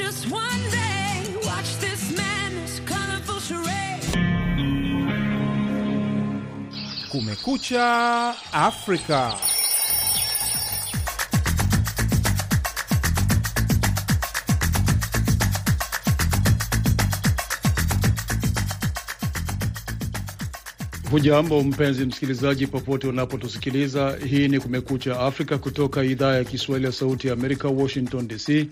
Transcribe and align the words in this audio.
just 0.00 0.30
one 0.30 0.62
day. 0.70 1.12
Watch 1.44 1.70
this 1.84 2.02
madness, 2.16 2.80
colorful 2.86 3.38
charade. 3.48 4.02
Kumekucha 7.10 8.34
Afrika. 8.52 9.36
Hujambo 21.10 21.62
mpenzi 21.62 22.04
msikilizaji, 22.06 22.66
popote 22.66 23.06
unapotusikiliza. 23.08 24.16
Hii 24.30 24.48
ni 24.48 24.60
Kumekucha 24.60 25.20
Afrika 25.20 25.58
kutoka 25.58 26.04
idhaa 26.04 26.34
ya 26.34 26.44
Kiswahili 26.44 26.86
ya 26.86 26.92
Sauti 26.92 27.26
ya 27.26 27.32
Amerika, 27.32 27.68
Washington 27.68 28.28
DC. 28.28 28.66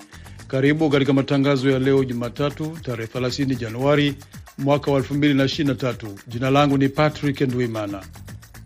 Karibu 0.48 0.90
katika 0.90 1.12
matangazo 1.12 1.70
ya 1.70 1.78
leo 1.78 2.04
Jumatatu, 2.04 2.78
tarehe 2.82 3.10
30 3.18 3.54
Januari 3.56 4.14
mwaka 4.58 4.90
wa 4.90 5.00
2023. 5.00 6.08
Jina 6.26 6.50
langu 6.50 6.78
ni 6.78 6.88
Patrick 6.88 7.40
Ndwimana 7.40 8.02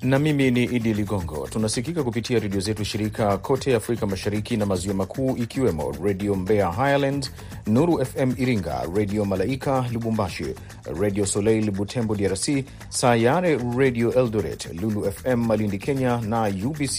na 0.03 0.19
mimi 0.19 0.51
ni 0.51 0.65
Idi 0.65 0.95
Ligongo. 0.95 1.49
Tunasikika 1.51 2.03
kupitia 2.05 2.39
redio 2.39 2.61
zetu 2.61 2.85
shirika 2.85 3.39
kote 3.39 3.75
Afrika 3.77 4.07
Mashariki 4.07 4.57
na 4.57 4.67
Maziwa 4.67 4.95
Makuu, 4.95 5.37
ikiwemo 5.37 5.95
Redio 6.05 6.35
Mbeya 6.35 6.71
Highland, 6.73 7.31
Nuru 7.67 8.05
FM 8.05 8.33
Iringa, 8.39 8.83
Redio 8.97 9.25
Malaika 9.25 9.85
Lubumbashi, 9.93 10.55
Redio 11.01 11.27
Soleil 11.27 11.71
Butembo 11.71 12.15
DRC, 12.15 12.65
Sayare 12.89 13.59
Redio 13.77 14.13
Eldoret, 14.15 14.69
Lulu 14.83 15.13
FM 15.13 15.47
Malindi 15.47 15.79
Kenya 15.79 16.17
na 16.21 16.43
UBC 16.67 16.99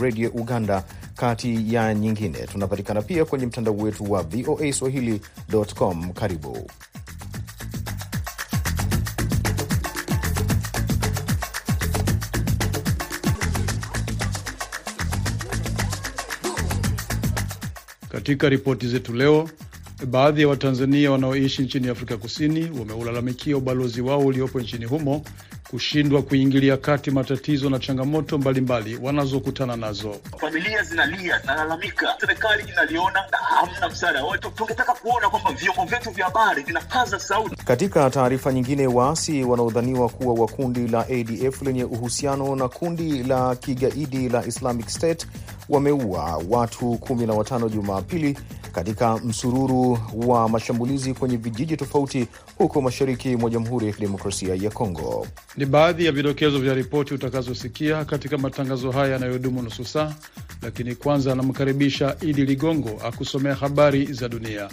Redio 0.00 0.30
Uganda, 0.30 0.84
kati 1.16 1.74
ya 1.74 1.94
nyingine. 1.94 2.38
Tunapatikana 2.38 3.02
pia 3.02 3.24
kwenye 3.24 3.46
mtandao 3.46 3.76
wetu 3.76 4.12
wa 4.12 4.22
VOA 4.22 4.72
Swahili.com. 4.72 6.12
Karibu. 6.12 6.70
Katika 18.26 18.48
ripoti 18.48 18.88
zetu 18.88 19.12
leo, 19.14 19.50
baadhi 20.06 20.40
ya 20.42 20.48
Watanzania 20.48 21.10
wanaoishi 21.10 21.62
nchini 21.62 21.88
Afrika 21.88 22.16
Kusini 22.16 22.70
wameulalamikia 22.78 23.56
ubalozi 23.56 24.00
wao 24.00 24.20
uliopo 24.20 24.60
nchini 24.60 24.84
humo 24.84 25.24
kushindwa 25.70 26.22
kuingilia 26.22 26.76
kati 26.76 27.10
matatizo 27.10 27.70
na 27.70 27.78
changamoto 27.78 28.38
mbalimbali 28.38 28.98
wanazokutana 29.02 29.76
nazo. 29.76 30.16
Familia 30.40 30.82
zinalia, 30.82 31.38
zinalalamika, 31.40 32.14
serikali 32.20 32.64
inaliona 32.72 33.20
na 33.32 33.38
hamna 33.38 33.88
msaada. 33.88 34.22
Tungetaka 34.56 34.92
kuona 34.92 35.28
kwamba 35.30 35.52
vyombo 35.52 35.84
vyetu 35.84 36.10
vya 36.10 36.24
habari 36.24 36.62
vinakaza 36.62 37.18
sauti. 37.18 37.56
Katika 37.64 38.10
taarifa 38.10 38.52
nyingine, 38.52 38.86
waasi 38.86 39.44
wanaodhaniwa 39.44 40.08
kuwa 40.08 40.34
wa 40.34 40.48
kundi 40.48 40.88
la 40.88 41.00
ADF 41.08 41.62
lenye 41.62 41.84
uhusiano 41.84 42.56
na 42.56 42.68
kundi 42.68 43.22
la 43.22 43.56
kigaidi 43.56 44.28
la 44.28 44.46
Islamic 44.46 44.88
State 44.88 45.26
wameua 45.68 46.42
watu 46.48 46.98
kumi 46.98 47.26
na 47.26 47.32
watano 47.32 47.68
Jumapili 47.68 48.38
katika 48.76 49.18
msururu 49.18 49.98
wa 50.26 50.48
mashambulizi 50.48 51.14
kwenye 51.14 51.36
vijiji 51.36 51.76
tofauti 51.76 52.26
huko 52.58 52.80
mashariki 52.82 53.36
mwa 53.36 53.50
Jamhuri 53.50 53.86
ya 53.86 53.92
Kidemokrasia 53.92 54.54
ya 54.54 54.70
Kongo. 54.70 55.26
Ni 55.56 55.66
baadhi 55.66 56.04
ya 56.06 56.12
vidokezo 56.12 56.58
vya 56.58 56.74
ripoti 56.74 57.14
utakazosikia 57.14 58.04
katika 58.04 58.38
matangazo 58.38 58.90
haya 58.90 59.12
yanayodumu 59.12 59.62
nusu 59.62 59.84
saa, 59.84 60.14
lakini 60.62 60.94
kwanza 60.94 61.32
anamkaribisha 61.32 62.16
Idi 62.20 62.44
Ligongo 62.46 62.90
akusomea 63.04 63.54
habari 63.54 64.06
za 64.12 64.28
dunia. 64.28 64.68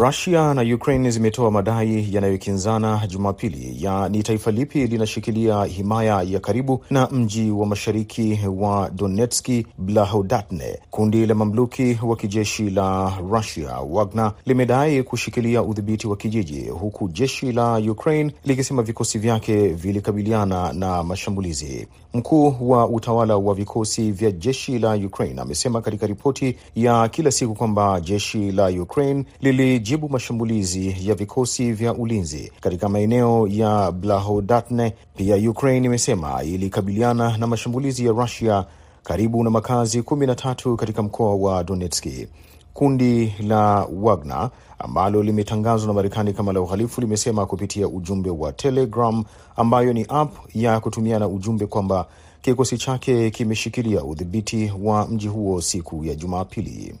Rusia 0.00 0.54
na 0.54 0.62
Ukraine 0.74 1.10
zimetoa 1.10 1.50
madai 1.50 2.08
yanayokinzana 2.14 3.06
Jumapili 3.06 3.84
ya 3.84 4.08
ni 4.08 4.22
taifa 4.22 4.50
lipi 4.50 4.86
linashikilia 4.86 5.64
himaya 5.64 6.22
ya 6.22 6.40
karibu 6.40 6.84
na 6.90 7.06
mji 7.06 7.50
wa 7.50 7.66
mashariki 7.66 8.38
wa 8.56 8.90
Donetski 8.90 9.66
Blahodatne. 9.78 10.78
Kundi 10.90 11.26
la 11.26 11.34
mamluki 11.34 11.98
wa 12.02 12.16
kijeshi 12.16 12.70
la 12.70 13.12
Rusia 13.30 13.70
Wagner 13.90 14.32
limedai 14.46 15.02
kushikilia 15.02 15.62
udhibiti 15.62 16.06
wa 16.06 16.16
kijiji, 16.16 16.68
huku 16.68 17.08
jeshi 17.08 17.52
la 17.52 17.74
Ukraine 17.76 18.32
likisema 18.44 18.82
vikosi 18.82 19.18
vyake 19.18 19.68
vilikabiliana 19.68 20.72
na 20.72 21.02
mashambulizi. 21.02 21.86
Mkuu 22.14 22.54
wa 22.60 22.88
utawala 22.88 23.36
wa 23.36 23.54
vikosi 23.54 24.12
vya 24.12 24.30
jeshi 24.30 24.78
la 24.78 24.94
Ukraine 24.94 25.40
amesema 25.40 25.80
katika 25.80 26.06
ripoti 26.06 26.56
ya 26.74 27.08
kila 27.08 27.30
siku 27.30 27.54
kwamba 27.54 28.00
jeshi 28.00 28.52
la 28.52 28.66
Ukraine 28.66 29.24
lilijibu 29.40 30.08
mashambulizi 30.08 30.96
ya 31.08 31.14
vikosi 31.14 31.72
vya 31.72 31.94
ulinzi 31.94 32.52
katika 32.60 32.88
maeneo 32.88 33.46
ya 33.50 33.92
Blahodatne. 33.92 34.94
Pia 35.16 35.50
Ukraine 35.50 35.86
imesema 35.86 36.42
ilikabiliana 36.42 37.36
na 37.38 37.46
mashambulizi 37.46 38.06
ya 38.06 38.12
Rusia 38.12 38.64
karibu 39.02 39.44
na 39.44 39.50
makazi 39.50 40.02
kumi 40.02 40.26
na 40.26 40.34
tatu 40.34 40.76
katika 40.76 41.02
mkoa 41.02 41.34
wa 41.34 41.64
Donetski. 41.64 42.28
Kundi 42.74 43.34
la 43.40 43.86
Wagner 44.02 44.50
ambalo 44.78 45.22
limetangazwa 45.22 45.86
na 45.88 45.92
Marekani 45.92 46.32
kama 46.32 46.52
la 46.52 46.60
uhalifu 46.60 47.00
limesema 47.00 47.46
kupitia 47.46 47.88
ujumbe 47.88 48.30
wa 48.30 48.52
Telegram 48.52 49.24
ambayo 49.56 49.92
ni 49.92 50.06
app 50.08 50.34
ya 50.54 50.80
kutumiana 50.80 51.28
ujumbe 51.28 51.66
kwamba 51.66 52.06
kikosi 52.42 52.78
chake 52.78 53.30
kimeshikilia 53.30 54.04
udhibiti 54.04 54.72
wa 54.82 55.06
mji 55.06 55.28
huo 55.28 55.60
siku 55.60 56.04
ya 56.04 56.14
Jumapili. 56.14 56.94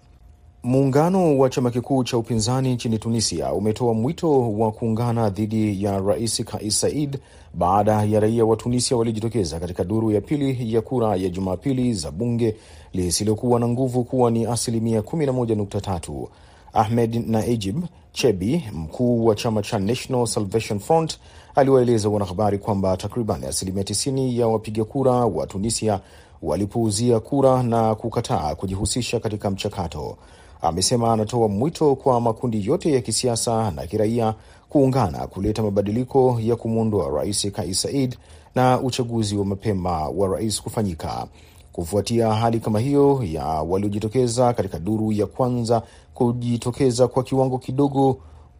Muungano 0.62 1.38
wa 1.38 1.50
chama 1.50 1.70
kikuu 1.70 2.04
cha 2.04 2.18
upinzani 2.18 2.74
nchini 2.74 2.98
Tunisia 2.98 3.52
umetoa 3.52 3.94
mwito 3.94 4.52
wa 4.52 4.72
kuungana 4.72 5.30
dhidi 5.30 5.84
ya 5.84 5.98
Rais 6.00 6.44
Kais 6.44 6.80
Saied 6.80 7.18
baada 7.54 8.04
ya 8.04 8.20
raia 8.20 8.44
wa 8.44 8.56
Tunisia 8.56 8.96
waliojitokeza 8.96 9.60
katika 9.60 9.84
duru 9.84 10.10
ya 10.10 10.20
pili 10.20 10.74
ya 10.74 10.80
kura 10.82 11.16
ya 11.16 11.28
Jumapili 11.28 11.94
za 11.94 12.10
bunge 12.10 12.56
lisilokuwa 12.92 13.60
na 13.60 13.68
nguvu 13.68 14.04
kuwa 14.04 14.30
ni 14.30 14.46
asilimia 14.46 15.00
11.3. 15.00 16.26
Ahmed 16.72 17.24
Naijib 17.28 17.84
Chebi, 18.12 18.64
mkuu 18.72 19.24
wa 19.26 19.34
chama 19.34 19.62
cha 19.62 19.78
National 19.78 20.26
Salvation 20.26 20.78
Front, 20.78 21.18
aliwaeleza 21.54 22.08
wanahabari 22.08 22.58
kwamba 22.58 22.96
takriban 22.96 23.44
asilimia 23.44 23.82
90 23.82 24.38
ya 24.38 24.48
wapiga 24.48 24.84
kura 24.84 25.12
wa 25.12 25.46
Tunisia 25.46 26.00
walipuuzia 26.42 27.20
kura 27.20 27.62
na 27.62 27.94
kukataa 27.94 28.54
kujihusisha 28.54 29.20
katika 29.20 29.50
mchakato. 29.50 30.16
Amesema 30.62 31.12
anatoa 31.12 31.48
mwito 31.48 31.94
kwa 31.96 32.20
makundi 32.20 32.66
yote 32.66 32.92
ya 32.92 33.00
kisiasa 33.00 33.70
na 33.70 33.86
kiraia 33.86 34.34
kuungana 34.68 35.26
kuleta 35.26 35.62
mabadiliko 35.62 36.38
ya 36.42 36.56
kumwondoa 36.56 37.08
rais 37.10 37.52
Kais 37.52 37.82
Saied 37.82 38.16
na 38.54 38.80
uchaguzi 38.80 39.36
wa 39.36 39.44
mapema 39.44 40.08
wa 40.08 40.28
rais 40.28 40.62
kufanyika. 40.62 41.26
Kufuatia 41.72 42.32
hali 42.34 42.60
kama 42.60 42.80
hiyo 42.80 43.20
ya 43.32 43.44
waliojitokeza 43.44 44.52
katika 44.52 44.78
duru 44.78 45.12
ya 45.12 45.26
kwanza 45.26 45.82
kujitokeza 46.14 47.08
kwa 47.08 47.22
kiwango 47.22 47.58
kidogo 47.58 48.16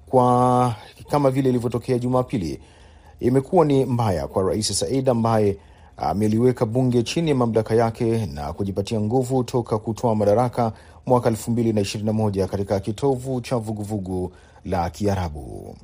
kwa 0.06 0.74
kama 1.10 1.30
vile 1.30 1.48
ilivyotokea 1.48 1.98
Jumapili, 1.98 2.60
imekuwa 3.20 3.64
ni 3.64 3.84
mbaya 3.84 4.26
kwa 4.26 4.42
rais 4.42 4.78
Said 4.78 5.08
ambaye 5.08 5.56
ameliweka 6.00 6.66
bunge 6.66 7.02
chini 7.02 7.28
ya 7.30 7.34
mamlaka 7.36 7.74
yake 7.74 8.26
na 8.26 8.52
kujipatia 8.52 9.00
nguvu 9.00 9.44
toka 9.44 9.78
kutoa 9.78 10.14
madaraka 10.14 10.72
mwaka 11.06 11.30
2021 11.30 12.46
katika 12.46 12.80
kitovu 12.80 13.40
cha 13.40 13.56
vuguvugu 13.56 14.32
la 14.64 14.90
Kiarabu. 14.90 15.76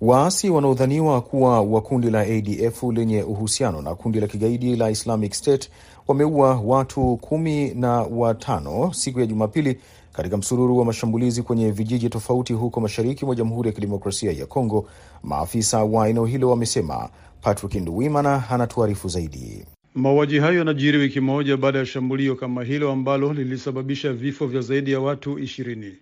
Waasi 0.00 0.50
wanaodhaniwa 0.50 1.20
kuwa 1.20 1.60
wa 1.60 1.80
kundi 1.80 2.10
la 2.10 2.20
ADF 2.20 2.82
lenye 2.82 3.22
uhusiano 3.22 3.82
na 3.82 3.94
kundi 3.94 4.20
la 4.20 4.26
kigaidi 4.26 4.76
la 4.76 4.90
Islamic 4.90 5.32
State 5.34 5.70
wameua 6.08 6.60
watu 6.64 7.16
kumi 7.16 7.74
na 7.74 7.90
watano 8.02 8.92
siku 8.92 9.20
ya 9.20 9.26
Jumapili 9.26 9.80
katika 10.12 10.36
msururu 10.36 10.78
wa 10.78 10.84
mashambulizi 10.84 11.42
kwenye 11.42 11.70
vijiji 11.70 12.08
tofauti 12.08 12.52
huko 12.52 12.80
mashariki 12.80 13.24
mwa 13.26 13.34
Jamhuri 13.34 13.68
ya 13.68 13.72
Kidemokrasia 13.74 14.32
ya 14.32 14.46
Kongo, 14.46 14.86
maafisa 15.22 15.84
wa 15.84 16.08
eneo 16.08 16.26
hilo 16.26 16.50
wamesema. 16.50 17.08
Patrick 17.42 17.74
Nduwimana 17.74 18.50
anatuarifu 18.50 19.08
zaidi. 19.08 19.64
Mauaji 19.94 20.38
hayo 20.38 20.58
yanajiri 20.58 20.98
wiki 20.98 21.20
moja 21.20 21.56
baada 21.56 21.78
ya 21.78 21.86
shambulio 21.86 22.34
kama 22.36 22.64
hilo 22.64 22.92
ambalo 22.92 23.32
lilisababisha 23.32 24.12
vifo 24.12 24.46
vya 24.46 24.60
zaidi 24.60 24.92
ya 24.92 25.00
watu 25.00 25.38
ishirini. 25.38 25.92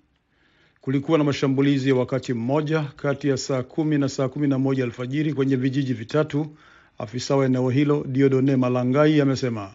Kulikuwa 0.80 1.18
na 1.18 1.24
mashambulizi 1.24 1.88
ya 1.88 1.94
wakati 1.94 2.34
mmoja 2.34 2.82
kati 2.96 3.28
ya 3.28 3.36
saa 3.36 3.62
kumi 3.62 3.98
na 3.98 4.08
saa 4.08 4.28
kumi 4.28 4.48
na 4.48 4.58
moja 4.58 4.84
alfajiri 4.84 5.32
kwenye 5.34 5.56
vijiji 5.56 5.92
vitatu, 5.94 6.46
afisa 6.98 7.36
wa 7.36 7.46
eneo 7.46 7.70
hilo 7.70 8.04
Diodone 8.08 8.56
Malangai 8.56 9.20
amesema. 9.20 9.70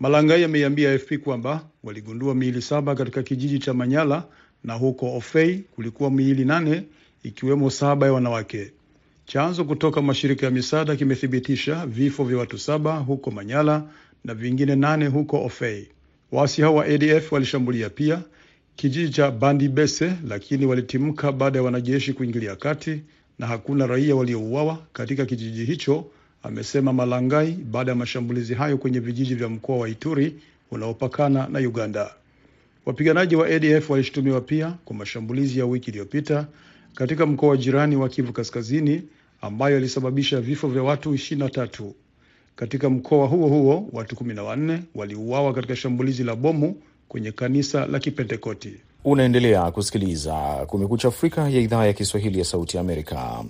Malangai 0.00 0.44
ameiambia 0.44 0.92
AFP 0.94 1.12
kwamba 1.24 1.64
waligundua 1.84 2.34
miili 2.34 2.62
saba 2.62 2.94
katika 2.94 3.22
kijiji 3.22 3.58
cha 3.58 3.74
Manyala 3.74 4.24
na 4.64 4.74
huko 4.74 5.16
Ofei 5.16 5.58
kulikuwa 5.74 6.10
miili 6.10 6.44
nane 6.44 6.82
ikiwemo 7.22 7.70
saba 7.70 8.06
ya 8.06 8.12
wanawake. 8.12 8.72
Chanzo 9.28 9.64
kutoka 9.64 10.02
mashirika 10.02 10.46
ya 10.46 10.52
misaada 10.52 10.96
kimethibitisha 10.96 11.86
vifo 11.86 12.24
vya 12.24 12.38
watu 12.38 12.58
saba 12.58 12.96
huko 12.98 13.30
Manyala 13.30 13.82
na 14.24 14.34
vingine 14.34 14.76
nane 14.76 15.06
huko 15.06 15.44
Ofei. 15.44 15.88
Waasi 16.32 16.62
hao 16.62 16.74
wa 16.74 16.84
ADF 16.84 17.32
walishambulia 17.32 17.90
pia 17.90 18.22
kijiji 18.76 19.12
cha 19.12 19.30
Bandibese, 19.30 20.12
lakini 20.28 20.66
walitimka 20.66 21.32
baada 21.32 21.58
ya 21.58 21.62
wanajeshi 21.64 22.12
kuingilia 22.12 22.56
kati 22.56 23.00
na 23.38 23.46
hakuna 23.46 23.86
raia 23.86 24.16
waliouawa 24.16 24.78
katika 24.92 25.26
kijiji 25.26 25.64
hicho, 25.64 26.04
amesema 26.42 26.92
Malangai 26.92 27.52
baada 27.52 27.90
ya 27.90 27.96
mashambulizi 27.96 28.54
hayo 28.54 28.78
kwenye 28.78 29.00
vijiji 29.00 29.34
vya 29.34 29.48
mkoa 29.48 29.76
wa 29.78 29.88
Ituri 29.88 30.34
unaopakana 30.70 31.48
na 31.48 31.58
Uganda. 31.58 32.14
Wapiganaji 32.86 33.36
wa 33.36 33.46
ADF 33.46 33.90
walishutumiwa 33.90 34.40
pia 34.40 34.74
kwa 34.84 34.96
mashambulizi 34.96 35.58
ya 35.58 35.66
wiki 35.66 35.90
iliyopita 35.90 36.46
katika 36.94 37.26
mkoa 37.26 37.48
wa 37.48 37.56
jirani 37.56 37.96
wa 37.96 38.08
Kivu 38.08 38.32
Kaskazini 38.32 39.02
ambayo 39.40 39.78
ilisababisha 39.78 40.40
vifo 40.40 40.68
vya 40.68 40.82
watu 40.82 41.14
23. 41.14 41.90
Katika 42.56 42.90
mkoa 42.90 43.26
huo 43.26 43.48
huo 43.48 43.88
watu 43.92 44.16
14 44.16 44.78
waliuawa 44.94 45.52
katika 45.54 45.76
shambulizi 45.76 46.24
la 46.24 46.36
bomu 46.36 46.76
kwenye 47.08 47.32
kanisa 47.32 47.86
la 47.86 47.98
Kipentekoti. 47.98 48.72
Unaendelea 49.04 49.70
kusikiliza 49.70 50.32
Kumekucha 50.66 51.08
Afrika 51.08 51.48
ya 51.48 51.60
idhaa 51.60 51.86
ya 51.86 51.92
Kiswahili 51.92 52.38
ya 52.38 52.44
Sauti 52.44 52.76
ya 52.76 52.80
Amerika. 52.80 53.44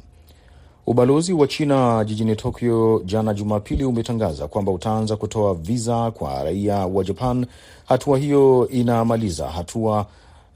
Ubalozi 0.87 1.33
wa 1.33 1.47
China 1.47 2.05
jijini 2.05 2.37
Tokyo 2.37 3.03
jana 3.05 3.35
Jumapili 3.35 3.85
umetangaza 3.85 4.49
kwamba 4.49 4.73
utaanza 4.73 5.17
kutoa 5.17 5.55
viza 5.55 6.11
kwa 6.11 6.45
raia 6.45 6.75
wa 6.87 7.05
Japan. 7.05 7.47
Hatua 7.87 8.19
hiyo 8.19 8.69
inamaliza 8.73 9.49
hatua 9.49 10.07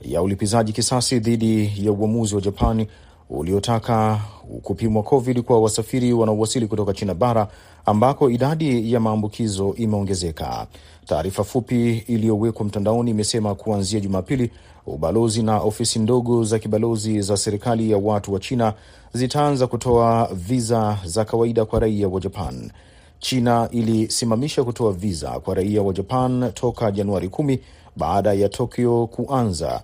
ya 0.00 0.22
ulipizaji 0.22 0.72
kisasi 0.72 1.18
dhidi 1.20 1.72
ya 1.86 1.92
uamuzi 1.92 2.34
wa 2.34 2.40
Japan 2.40 2.86
uliotaka 3.32 4.20
kupimwa 4.62 5.02
COVID 5.02 5.40
kwa 5.42 5.60
wasafiri 5.60 6.12
wanaowasili 6.12 6.66
kutoka 6.66 6.92
China 6.92 7.14
bara 7.14 7.48
ambako 7.86 8.30
idadi 8.30 8.92
ya 8.92 9.00
maambukizo 9.00 9.74
imeongezeka. 9.76 10.66
Taarifa 11.06 11.44
fupi 11.44 12.04
iliyowekwa 12.06 12.66
mtandaoni 12.66 13.10
imesema 13.10 13.54
kuanzia 13.54 14.00
Jumapili, 14.00 14.50
ubalozi 14.86 15.42
na 15.42 15.58
ofisi 15.58 15.98
ndogo 15.98 16.44
za 16.44 16.58
kibalozi 16.58 17.20
za 17.20 17.36
serikali 17.36 17.90
ya 17.90 17.98
watu 17.98 18.32
wa 18.34 18.40
China 18.40 18.74
zitaanza 19.12 19.66
kutoa 19.66 20.28
viza 20.34 20.98
za 21.04 21.24
kawaida 21.24 21.64
kwa 21.64 21.80
raia 21.80 22.08
wa 22.08 22.20
Japan. 22.20 22.70
China 23.18 23.68
ilisimamisha 23.70 24.64
kutoa 24.64 24.92
viza 24.92 25.30
kwa 25.40 25.54
raia 25.54 25.82
wa 25.82 25.92
Japan 25.92 26.50
toka 26.54 26.90
Januari 26.90 27.28
kumi 27.28 27.60
baada 27.96 28.32
ya 28.32 28.48
Tokyo 28.48 29.06
kuanza 29.06 29.82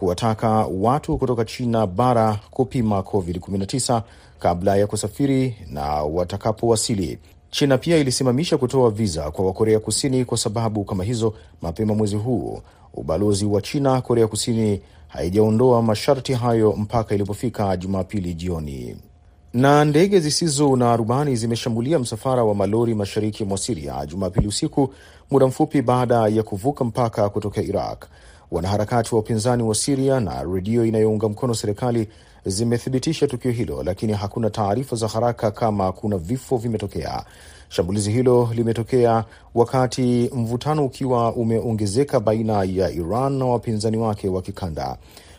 kuwataka 0.00 0.66
watu 0.80 1.18
kutoka 1.18 1.44
China 1.44 1.86
bara 1.86 2.38
kupima 2.50 2.98
COVID-19 3.00 4.02
kabla 4.38 4.76
ya 4.76 4.86
kusafiri 4.86 5.56
na 5.70 5.82
watakapowasili. 6.02 7.18
China 7.50 7.78
pia 7.78 7.96
ilisimamisha 7.96 8.58
kutoa 8.58 8.90
viza 8.90 9.30
kwa 9.30 9.46
Wakorea 9.46 9.80
Kusini 9.80 10.24
kwa 10.24 10.38
sababu 10.38 10.84
kama 10.84 11.04
hizo 11.04 11.34
mapema 11.62 11.94
mwezi 11.94 12.16
huu. 12.16 12.60
Ubalozi 12.94 13.44
wa 13.46 13.62
China 13.62 14.00
Korea 14.00 14.26
Kusini 14.26 14.80
haijaondoa 15.08 15.82
masharti 15.82 16.32
hayo 16.32 16.72
mpaka 16.76 17.14
ilipofika 17.14 17.76
Jumapili 17.76 18.34
jioni. 18.34 18.96
Na 19.54 19.84
ndege 19.84 20.20
zisizo 20.20 20.76
na 20.76 20.96
rubani 20.96 21.36
zimeshambulia 21.36 21.98
msafara 21.98 22.44
wa 22.44 22.54
malori 22.54 22.94
mashariki 22.94 23.44
mwa 23.44 23.58
Siria 23.58 24.06
Jumapili 24.06 24.46
usiku, 24.48 24.94
muda 25.30 25.46
mfupi 25.46 25.82
baada 25.82 26.28
ya 26.28 26.42
kuvuka 26.42 26.84
mpaka 26.84 27.28
kutoka 27.28 27.62
Iraq. 27.62 28.04
Wanaharakati 28.50 29.14
wa 29.14 29.20
upinzani 29.20 29.62
wa 29.62 29.74
Siria 29.74 30.20
na 30.20 30.42
redio 30.54 30.84
inayounga 30.86 31.28
mkono 31.28 31.54
serikali 31.54 32.08
zimethibitisha 32.46 33.26
tukio 33.26 33.50
hilo, 33.50 33.82
lakini 33.82 34.12
hakuna 34.12 34.50
taarifa 34.50 34.96
za 34.96 35.08
haraka 35.08 35.50
kama 35.50 35.92
kuna 35.92 36.18
vifo 36.18 36.56
vimetokea. 36.56 37.24
Shambulizi 37.68 38.10
hilo 38.12 38.48
limetokea 38.54 39.24
wakati 39.54 40.30
mvutano 40.34 40.84
ukiwa 40.84 41.32
umeongezeka 41.32 42.20
baina 42.20 42.64
ya 42.64 42.90
Iran 42.90 43.32
na 43.32 43.44
wapinzani 43.44 43.96
wake 43.96 44.28
wa 44.28 44.42
kikanda. 44.42 44.96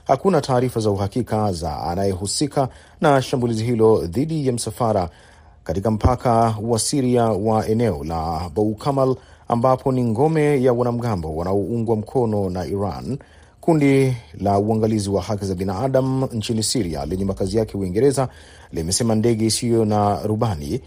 Hakuna 0.07 0.41
taarifa 0.41 0.79
za 0.79 0.89
uhakika 0.89 1.53
za 1.53 1.79
anayehusika 1.83 2.69
na 3.01 3.21
shambulizi 3.21 3.63
hilo 3.63 4.05
dhidi 4.05 4.47
ya 4.47 4.53
msafara 4.53 5.09
katika 5.63 5.91
mpaka 5.91 6.55
wa 6.61 6.79
Siria 6.79 7.23
wa 7.23 7.67
eneo 7.67 8.03
la 8.03 8.49
Boukamal 8.55 9.15
ambapo 9.51 9.91
ni 9.91 10.03
ngome 10.03 10.63
ya 10.63 10.73
wanamgambo 10.73 11.35
wanaoungwa 11.35 11.95
mkono 11.95 12.49
na 12.49 12.65
Iran. 12.65 13.17
Kundi 13.61 14.15
la 14.39 14.59
uangalizi 14.59 15.09
wa 15.09 15.21
haki 15.21 15.45
za 15.45 15.55
binadamu 15.55 16.25
nchini 16.31 16.63
Siria 16.63 17.05
lenye 17.05 17.25
makazi 17.25 17.57
yake 17.57 17.77
Uingereza 17.77 18.27
limesema 18.71 19.15
ndege 19.15 19.45
isiyo 19.45 19.85
na 19.85 20.23
rubani 20.23 20.81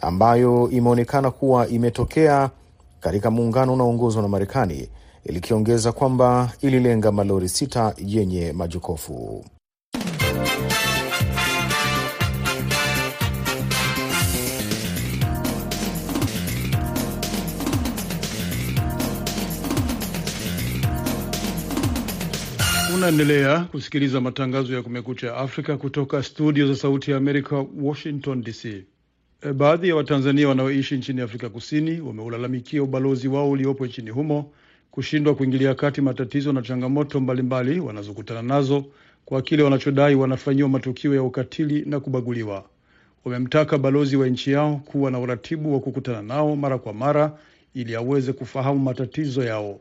ambayo 0.00 0.70
imeonekana 0.70 1.30
kuwa 1.30 1.68
imetokea 1.68 2.50
katika 3.00 3.30
muungano 3.30 3.72
unaoongozwa 3.74 4.22
na 4.22 4.28
Marekani, 4.28 4.88
likiongeza 5.24 5.92
kwamba 5.92 6.52
ililenga 6.60 7.12
malori 7.12 7.48
sita 7.48 7.94
yenye 8.06 8.52
majokofu. 8.52 9.44
Unaendelea 22.98 23.60
kusikiliza 23.60 24.20
matangazo 24.20 24.74
ya 24.74 24.82
Kumekucha 24.82 25.36
Afrika 25.36 25.76
kutoka 25.76 26.22
studio 26.22 26.66
za 26.66 26.76
Sauti 26.76 27.10
ya 27.10 27.16
Amerika, 27.16 27.64
Washington 27.82 28.42
DC. 28.42 28.64
E, 28.64 28.84
baadhi 29.52 29.88
ya 29.88 29.96
Watanzania 29.96 30.48
wanaoishi 30.48 30.96
nchini 30.96 31.20
Afrika 31.20 31.48
Kusini 31.48 32.00
wameulalamikia 32.00 32.82
ubalozi 32.82 33.28
wao 33.28 33.50
uliopo 33.50 33.86
nchini 33.86 34.10
humo 34.10 34.52
kushindwa 34.90 35.34
kuingilia 35.34 35.74
kati 35.74 36.00
matatizo 36.00 36.52
na 36.52 36.62
changamoto 36.62 37.20
mbalimbali 37.20 37.80
wanazokutana 37.80 38.42
nazo 38.42 38.84
kwa 39.24 39.42
kile 39.42 39.62
wanachodai 39.62 40.14
wanafanyiwa 40.14 40.68
matukio 40.68 41.14
ya 41.14 41.22
ukatili 41.22 41.84
na 41.86 42.00
kubaguliwa. 42.00 42.64
Wamemtaka 43.24 43.78
balozi 43.78 44.16
wa 44.16 44.28
nchi 44.28 44.50
yao 44.52 44.76
kuwa 44.76 45.10
na 45.10 45.18
uratibu 45.18 45.74
wa 45.74 45.80
kukutana 45.80 46.22
nao 46.22 46.56
mara 46.56 46.78
kwa 46.78 46.92
mara 46.92 47.38
ili 47.74 47.94
aweze 47.96 48.32
kufahamu 48.32 48.78
matatizo 48.80 49.44
yao. 49.44 49.80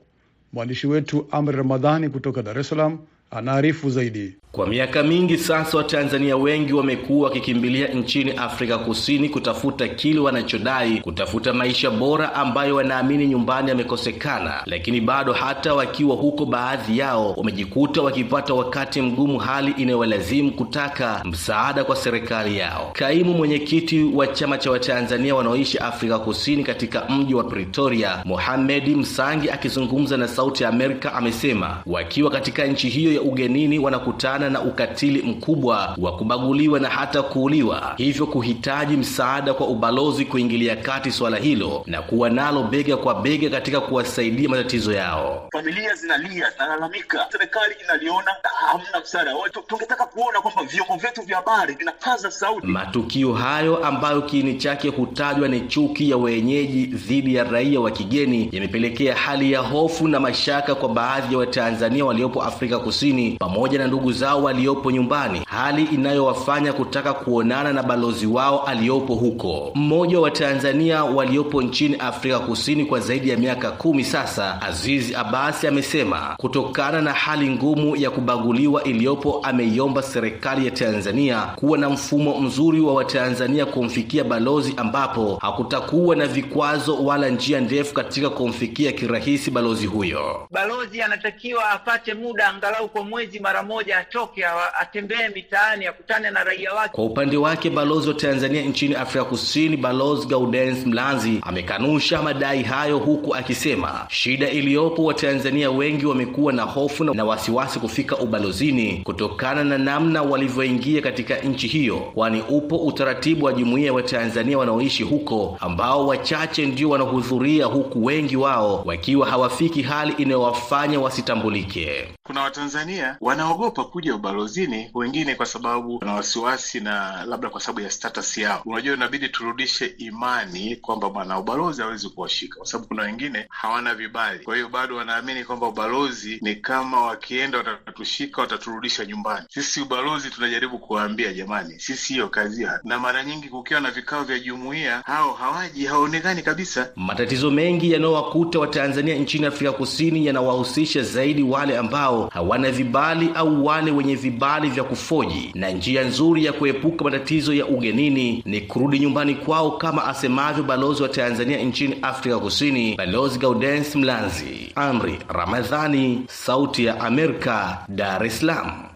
Mwandishi 0.53 0.87
wetu 0.87 1.27
Amri 1.31 1.55
Ramadhani 1.57 2.09
kutoka 2.09 2.43
Dar 2.43 2.59
es 2.59 2.67
Salaam 2.69 2.99
anaarifu 3.31 3.89
zaidi. 3.89 4.35
Kwa 4.57 4.67
miaka 4.67 5.03
mingi 5.03 5.37
sasa 5.37 5.77
Watanzania 5.77 6.37
wengi 6.37 6.73
wamekuwa 6.73 7.27
wakikimbilia 7.29 7.87
nchini 7.87 8.31
Afrika 8.31 8.77
Kusini 8.77 9.29
kutafuta 9.29 9.87
kile 9.87 10.19
wanachodai 10.19 11.01
kutafuta 11.01 11.53
maisha 11.53 11.89
bora 11.91 12.35
ambayo 12.35 12.75
wanaamini 12.75 13.27
nyumbani 13.27 13.69
yamekosekana, 13.69 14.53
lakini 14.65 15.01
bado 15.01 15.33
hata 15.33 15.73
wakiwa 15.73 16.15
huko, 16.15 16.45
baadhi 16.45 16.97
yao 16.97 17.33
wamejikuta 17.33 18.01
wakipata 18.01 18.53
wakati 18.53 19.01
mgumu, 19.01 19.39
hali 19.39 19.71
inayowalazimu 19.71 20.51
kutaka 20.51 21.21
msaada 21.25 21.83
kwa 21.83 21.95
serikali 21.95 22.57
yao. 22.57 22.91
Kaimu 22.93 23.33
mwenyekiti 23.33 24.03
wa 24.03 24.27
chama 24.27 24.57
cha 24.57 24.71
Watanzania 24.71 25.35
wanaoishi 25.35 25.77
Afrika 25.77 26.19
Kusini 26.19 26.63
katika 26.63 27.05
mji 27.09 27.33
wa 27.35 27.43
Pretoria, 27.43 28.21
Mohamedi 28.25 28.95
Msangi, 28.95 29.49
akizungumza 29.49 30.17
na 30.17 30.27
Sauti 30.27 30.63
ya 30.63 30.69
Amerika, 30.69 31.13
amesema 31.13 31.77
wakiwa 31.85 32.31
katika 32.31 32.65
nchi 32.65 32.89
hiyo 32.89 33.13
ya 33.17 33.23
ugenini 33.23 33.79
wanakutana 33.79 34.49
na 34.49 34.61
ukatili 34.61 35.21
mkubwa 35.21 35.95
wa 35.97 36.17
kubaguliwa 36.17 36.79
na 36.79 36.89
hata 36.89 37.21
kuuliwa, 37.23 37.93
hivyo 37.97 38.27
kuhitaji 38.27 38.97
msaada 38.97 39.53
kwa 39.53 39.67
ubalozi 39.67 40.25
kuingilia 40.25 40.75
kati 40.75 41.11
swala 41.11 41.37
hilo 41.37 41.83
na 41.85 42.01
kuwa 42.01 42.29
nalo 42.29 42.63
bega 42.63 42.97
kwa 42.97 43.15
bega 43.15 43.49
katika 43.49 43.81
kuwasaidia 43.81 44.49
matatizo 44.49 44.93
yao. 44.93 45.49
Familia 45.51 45.95
zinalia, 45.95 46.49
zinalalamika, 46.51 47.27
serikali 47.31 47.75
inaliona 47.83 48.31
na 48.43 48.49
hamna 48.67 48.99
msaada. 49.03 49.31
Tungetaka 49.67 50.05
kuona 50.05 50.41
kwamba 50.41 50.63
vyombo 50.63 50.95
vyetu 50.95 51.21
vya 51.21 51.37
habari 51.37 51.73
vinapaza 51.75 52.31
sauti. 52.31 52.67
Matukio 52.67 53.33
hayo 53.33 53.85
ambayo 53.85 54.21
kiini 54.21 54.55
chake 54.55 54.89
hutajwa 54.89 55.47
ni 55.47 55.61
chuki 55.61 56.09
ya 56.09 56.17
wenyeji 56.17 56.85
dhidi 56.85 57.35
ya 57.35 57.43
raia 57.43 57.79
wa 57.79 57.91
kigeni 57.91 58.49
yamepelekea 58.51 59.15
hali 59.15 59.51
ya 59.51 59.59
hofu 59.59 60.07
na 60.07 60.19
mashaka 60.19 60.75
kwa 60.75 60.89
baadhi 60.89 61.33
ya 61.33 61.39
Watanzania 61.39 62.05
waliopo 62.05 62.43
Afrika 62.43 62.79
Kusini 62.79 63.06
pamoja 63.39 63.77
na 63.79 63.87
ndugu 63.87 64.11
zao 64.11 64.43
waliopo 64.43 64.91
nyumbani, 64.91 65.41
hali 65.47 65.83
inayowafanya 65.83 66.73
kutaka 66.73 67.13
kuonana 67.13 67.73
na 67.73 67.83
balozi 67.83 68.27
wao 68.27 68.63
aliyopo 68.65 69.15
huko. 69.15 69.71
Mmoja 69.75 70.19
wa 70.19 70.31
Tanzania 70.31 71.03
waliopo 71.03 71.61
nchini 71.61 71.95
Afrika 71.95 72.39
Kusini 72.39 72.85
kwa 72.85 72.99
zaidi 72.99 73.29
ya 73.29 73.37
miaka 73.37 73.71
kumi 73.71 74.03
sasa, 74.03 74.61
Azizi 74.61 75.15
Abasi 75.15 75.67
amesema 75.67 76.35
kutokana 76.37 77.01
na 77.01 77.13
hali 77.13 77.49
ngumu 77.49 77.95
ya 77.95 78.09
kubaguliwa 78.11 78.83
iliyopo, 78.83 79.39
ameiomba 79.43 80.01
serikali 80.01 80.65
ya 80.65 80.71
Tanzania 80.71 81.41
kuwa 81.41 81.77
na 81.77 81.89
mfumo 81.89 82.39
mzuri 82.41 82.81
wa 82.81 82.93
Watanzania 82.93 83.65
kumfikia 83.65 84.23
balozi, 84.23 84.73
ambapo 84.77 85.37
hakutakuwa 85.41 86.15
na 86.15 86.27
vikwazo 86.27 87.03
wala 87.05 87.29
njia 87.29 87.61
ndefu 87.61 87.93
katika 87.93 88.29
kumfikia 88.29 88.91
kirahisi 88.91 89.51
balozi 89.51 89.85
huyo. 89.87 90.47
Balozi 90.51 91.01
anatakiwa 91.01 91.69
apate 91.69 92.13
muda 92.13 92.47
angalau 92.47 92.89
kwa 92.97 93.05
mwezi 93.05 93.39
mara 93.39 93.63
moja 93.63 93.97
atoke 93.97 94.45
atembee 94.79 95.29
mitaani 95.35 95.85
akutane 95.85 96.31
na 96.31 96.43
raia 96.43 96.73
wake. 96.73 96.95
Kwa 96.95 97.05
upande 97.05 97.37
wake, 97.37 97.69
balozi 97.69 98.07
wa 98.09 98.13
Tanzania 98.13 98.61
nchini 98.61 98.95
Afrika 98.95 99.25
Kusini 99.25 99.77
Balozi 99.77 100.27
Gaudens 100.27 100.85
Mlanzi 100.85 101.39
amekanusha 101.41 102.21
madai 102.21 102.63
hayo, 102.63 102.97
huku 102.97 103.35
akisema 103.35 104.05
shida 104.09 104.49
iliyopo, 104.49 105.03
Watanzania 105.03 105.71
wengi 105.71 106.05
wamekuwa 106.05 106.53
na 106.53 106.63
hofu 106.63 107.03
na 107.03 107.23
wasiwasi 107.25 107.79
kufika 107.79 108.17
ubalozini 108.17 109.01
kutokana 109.03 109.63
na 109.63 109.77
namna 109.77 110.21
walivyoingia 110.21 111.01
katika 111.01 111.35
nchi 111.37 111.67
hiyo, 111.67 111.97
kwani 111.99 112.43
upo 112.49 112.75
utaratibu 112.77 113.45
wa 113.45 113.53
jumuiya 113.53 113.87
ya 113.87 113.93
Watanzania 113.93 114.57
wanaoishi 114.57 115.03
huko 115.03 115.57
ambao 115.59 116.07
wachache 116.07 116.65
ndio 116.65 116.89
wanahudhuria, 116.89 117.65
huku 117.65 118.05
wengi 118.05 118.35
wao 118.37 118.83
wakiwa 118.85 119.27
hawafiki, 119.29 119.81
hali 119.81 120.13
inayowafanya 120.17 120.99
wasitambulike. 120.99 122.07
Kuna 122.23 122.41
Watanzania 122.41 122.86
wanaogopa 123.21 123.83
kuja 123.83 124.15
ubalozini, 124.15 124.91
wengine 124.93 125.35
kwa 125.35 125.45
sababu 125.45 125.97
wana 126.01 126.13
wasiwasi 126.13 126.79
na 126.79 127.25
labda 127.25 127.49
kwa 127.49 127.61
sababu 127.61 127.79
ya 127.79 127.91
status 127.91 128.37
yao. 128.37 128.61
Unajua, 128.65 128.93
inabidi 128.95 129.29
turudishe 129.29 129.85
imani 129.97 130.75
kwamba 130.75 131.09
bwana 131.09 131.39
ubalozi 131.39 131.81
hawezi 131.81 132.09
kuwashika, 132.09 132.55
kwa 132.57 132.65
sababu 132.65 132.87
kuna 132.87 133.03
wengine 133.03 133.45
hawana 133.49 133.95
vibali. 133.95 134.43
Kwa 134.43 134.55
hiyo 134.55 134.69
bado 134.69 134.95
wanaamini 134.95 135.43
kwamba 135.43 135.67
ubalozi 135.67 136.39
ni 136.41 136.55
kama 136.55 137.01
wakienda 137.01 137.57
watatushika, 137.57 138.41
wataturudisha 138.41 139.05
nyumbani. 139.05 139.45
Sisi 139.49 139.81
ubalozi 139.81 140.29
tunajaribu 140.29 140.79
kuwaambia 140.79 141.33
jamani, 141.33 141.79
sisi 141.79 142.13
hiyo 142.13 142.27
kazi 142.29 142.63
ya 142.63 142.79
na 142.83 142.99
mara 142.99 143.23
nyingi 143.23 143.49
kukiwa 143.49 143.79
na 143.79 143.91
vikao 143.91 144.23
vya 144.23 144.39
jumuiya, 144.39 145.01
hao 145.05 145.33
hawaji, 145.33 145.85
hawaonekani 145.85 146.41
kabisa. 146.41 146.89
Matatizo 146.95 147.51
mengi 147.51 147.91
yanayowakuta 147.91 148.59
Watanzania 148.59 149.15
nchini 149.15 149.45
Afrika 149.45 149.71
Kusini 149.73 150.25
yanawahusisha 150.25 151.01
zaidi 151.03 151.43
wale 151.43 151.77
ambao 151.77 152.27
hawana 152.33 152.71
vibali 152.77 153.29
au 153.35 153.65
wale 153.65 153.91
wenye 153.91 154.15
vibali 154.15 154.69
vya 154.69 154.83
kufoji, 154.83 155.51
na 155.55 155.69
njia 155.71 156.03
nzuri 156.03 156.45
ya 156.45 156.53
kuepuka 156.53 157.03
matatizo 157.05 157.53
ya 157.53 157.65
ugenini 157.65 158.41
ni 158.45 158.61
kurudi 158.61 158.99
nyumbani 158.99 159.35
kwao, 159.35 159.71
kama 159.71 160.05
asemavyo 160.05 160.63
balozi 160.63 161.03
wa 161.03 161.09
Tanzania 161.09 161.57
nchini 161.63 161.97
Afrika 162.01 162.39
Kusini, 162.39 162.95
Balozi 162.95 163.39
Gaudens 163.39 163.95
Mlanzi. 163.95 164.71
Amri 164.75 165.19
Ramadhani, 165.29 166.23
Sauti 166.27 166.85
ya 166.85 166.99
Amerika, 167.01 167.77
Dar 167.89 168.25
es 168.25 168.39
Salaam. 168.39 168.86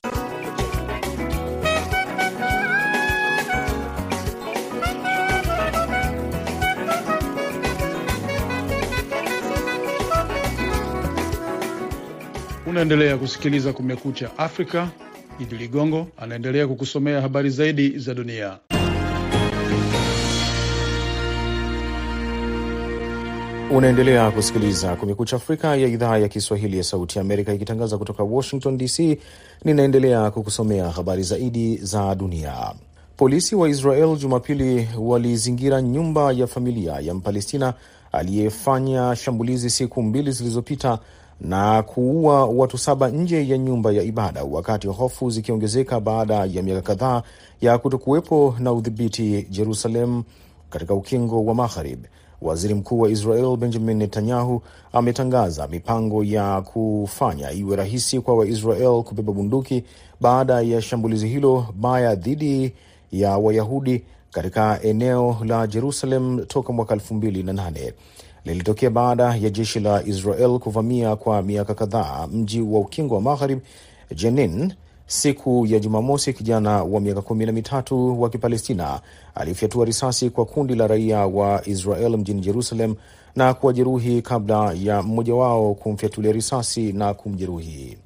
Unaendelea 12.71 13.17
kusikiliza 13.17 13.73
Kumekucha 13.73 14.37
Afrika. 14.37 14.89
Idi 15.39 15.55
Ligongo 15.55 16.07
anaendelea 16.17 16.67
kukusomea 16.67 17.21
habari 17.21 17.49
zaidi 17.49 17.99
za 17.99 18.13
dunia. 18.13 18.57
Unaendelea 23.71 24.31
kusikiliza 24.31 24.95
Kumekucha 24.95 25.35
Afrika 25.35 25.75
ya 25.75 25.87
idhaa 25.87 26.17
ya 26.17 26.27
Kiswahili 26.27 26.77
ya 26.77 26.83
Sauti 26.83 27.17
ya 27.17 27.21
Amerika 27.21 27.53
ikitangaza 27.53 27.97
kutoka 27.97 28.23
Washington 28.23 28.77
DC. 28.77 29.17
Ninaendelea 29.65 30.31
kukusomea 30.31 30.89
habari 30.89 31.23
zaidi 31.23 31.77
za 31.77 32.15
dunia. 32.15 32.53
Polisi 33.17 33.55
wa 33.55 33.69
Israel 33.69 34.17
Jumapili 34.17 34.89
walizingira 34.99 35.81
nyumba 35.81 36.31
ya 36.31 36.47
familia 36.47 36.93
ya 36.99 37.13
Mpalestina 37.13 37.73
aliyefanya 38.11 39.15
shambulizi 39.15 39.69
siku 39.69 40.03
mbili 40.03 40.31
zilizopita 40.31 40.99
na 41.41 41.83
kuua 41.83 42.45
watu 42.45 42.77
saba 42.77 43.09
nje 43.09 43.47
ya 43.49 43.57
nyumba 43.57 43.91
ya 43.91 44.03
ibada, 44.03 44.43
wakati 44.43 44.87
hofu 44.87 45.29
zikiongezeka 45.29 45.99
baada 45.99 46.35
ya 46.45 46.63
miaka 46.63 46.81
kadhaa 46.81 47.23
ya 47.61 47.77
kutokuwepo 47.77 48.55
na 48.59 48.73
udhibiti 48.73 49.47
Jerusalem 49.49 50.23
katika 50.69 50.93
ukingo 50.93 51.45
wa 51.45 51.55
Magharibi. 51.55 52.07
Waziri 52.41 52.73
Mkuu 52.73 52.99
wa 52.99 53.09
Israel 53.09 53.57
Benjamin 53.57 53.97
Netanyahu 53.97 54.61
ametangaza 54.93 55.67
mipango 55.67 56.23
ya 56.23 56.61
kufanya 56.61 57.51
iwe 57.51 57.75
rahisi 57.75 58.19
kwa 58.21 58.35
Waisrael 58.35 59.03
kubeba 59.03 59.33
bunduki 59.33 59.83
baada 60.21 60.61
ya 60.61 60.81
shambulizi 60.81 61.27
hilo 61.27 61.65
baya 61.75 62.15
dhidi 62.15 62.73
ya 63.11 63.37
Wayahudi 63.37 64.03
katika 64.31 64.79
eneo 64.83 65.37
la 65.45 65.67
Jerusalem 65.67 66.45
toka 66.45 66.73
mwaka 66.73 66.93
elfu 66.93 67.13
mbili 67.13 67.43
na 67.43 67.53
nane 67.53 67.93
lilitokea 68.45 68.89
baada 68.89 69.35
ya 69.35 69.49
jeshi 69.49 69.79
la 69.79 70.03
Israel 70.05 70.59
kuvamia 70.59 71.15
kwa 71.15 71.41
miaka 71.41 71.73
kadhaa 71.73 72.27
mji 72.27 72.61
wa 72.61 72.79
ukingo 72.79 73.15
wa 73.15 73.21
Magharibi 73.21 73.61
Jenin. 74.15 74.73
Siku 75.07 75.65
ya 75.65 75.79
Jumamosi, 75.79 76.33
kijana 76.33 76.83
wa 76.83 77.01
miaka 77.01 77.21
kumi 77.21 77.45
na 77.45 77.51
mitatu 77.51 78.21
wa 78.21 78.29
Kipalestina 78.29 78.99
alifyatua 79.35 79.85
risasi 79.85 80.29
kwa 80.29 80.45
kundi 80.45 80.75
la 80.75 80.87
raia 80.87 81.25
wa 81.27 81.61
Israel 81.67 82.17
mjini 82.17 82.41
Jerusalem 82.41 82.95
na 83.35 83.53
kuwajeruhi 83.53 84.21
kabla 84.21 84.73
ya 84.73 85.01
mmoja 85.01 85.35
wao 85.35 85.73
kumfyatulia 85.73 86.31
risasi 86.31 86.93
na 86.93 87.13
kumjeruhi. 87.13 87.97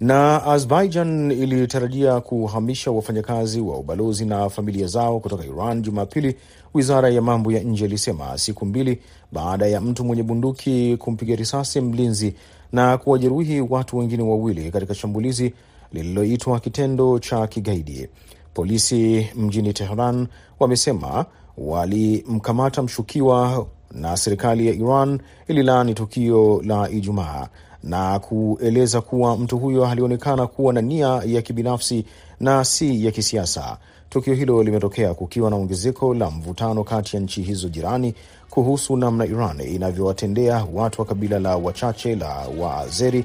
Na 0.00 0.44
Azerbaijan 0.46 1.30
ilitarajia 1.30 2.20
kuhamisha 2.20 2.90
wafanyakazi 2.90 3.60
wa 3.60 3.78
ubalozi 3.78 4.24
na 4.24 4.50
familia 4.50 4.86
zao 4.86 5.20
kutoka 5.20 5.44
Iran 5.44 5.82
Jumapili, 5.82 6.36
wizara 6.74 7.08
ya 7.08 7.22
mambo 7.22 7.52
ya 7.52 7.60
nje 7.62 7.84
ilisema, 7.84 8.38
siku 8.38 8.66
mbili 8.66 8.98
baada 9.32 9.66
ya 9.66 9.80
mtu 9.80 10.04
mwenye 10.04 10.22
bunduki 10.22 10.96
kumpiga 10.96 11.34
risasi 11.36 11.80
mlinzi 11.80 12.34
na 12.72 12.98
kuwajeruhi 12.98 13.60
watu 13.60 13.96
wengine 13.98 14.22
wawili 14.22 14.70
katika 14.70 14.94
shambulizi 14.94 15.54
lililoitwa 15.92 16.60
kitendo 16.60 17.18
cha 17.18 17.46
kigaidi. 17.46 18.08
Polisi 18.54 19.26
mjini 19.36 19.72
Teheran 19.72 20.26
wamesema 20.60 21.26
walimkamata 21.58 22.82
mshukiwa 22.82 23.66
na 23.92 24.16
serikali 24.16 24.66
ya 24.66 24.72
Iran 24.74 25.20
ililaani 25.48 25.94
tukio 25.94 26.62
la 26.64 26.90
Ijumaa 26.90 27.48
na 27.84 28.18
kueleza 28.18 29.00
kuwa 29.00 29.36
mtu 29.36 29.58
huyo 29.58 29.86
alionekana 29.86 30.46
kuwa 30.46 30.72
na 30.72 30.80
nia 30.82 31.22
ya 31.26 31.42
kibinafsi 31.42 32.04
na 32.40 32.64
si 32.64 33.04
ya 33.04 33.10
kisiasa. 33.10 33.76
Tukio 34.10 34.34
hilo 34.34 34.62
limetokea 34.62 35.14
kukiwa 35.14 35.50
na 35.50 35.56
ongezeko 35.56 36.14
la 36.14 36.30
mvutano 36.30 36.84
kati 36.84 37.16
ya 37.16 37.22
nchi 37.22 37.42
hizo 37.42 37.68
jirani 37.68 38.14
kuhusu 38.50 38.96
namna 38.96 39.24
Iran 39.26 39.60
inavyowatendea 39.60 40.66
watu 40.74 41.00
wa 41.00 41.06
kabila 41.06 41.38
la 41.38 41.56
wachache 41.56 42.16
la 42.16 42.46
Waazeri 42.58 43.24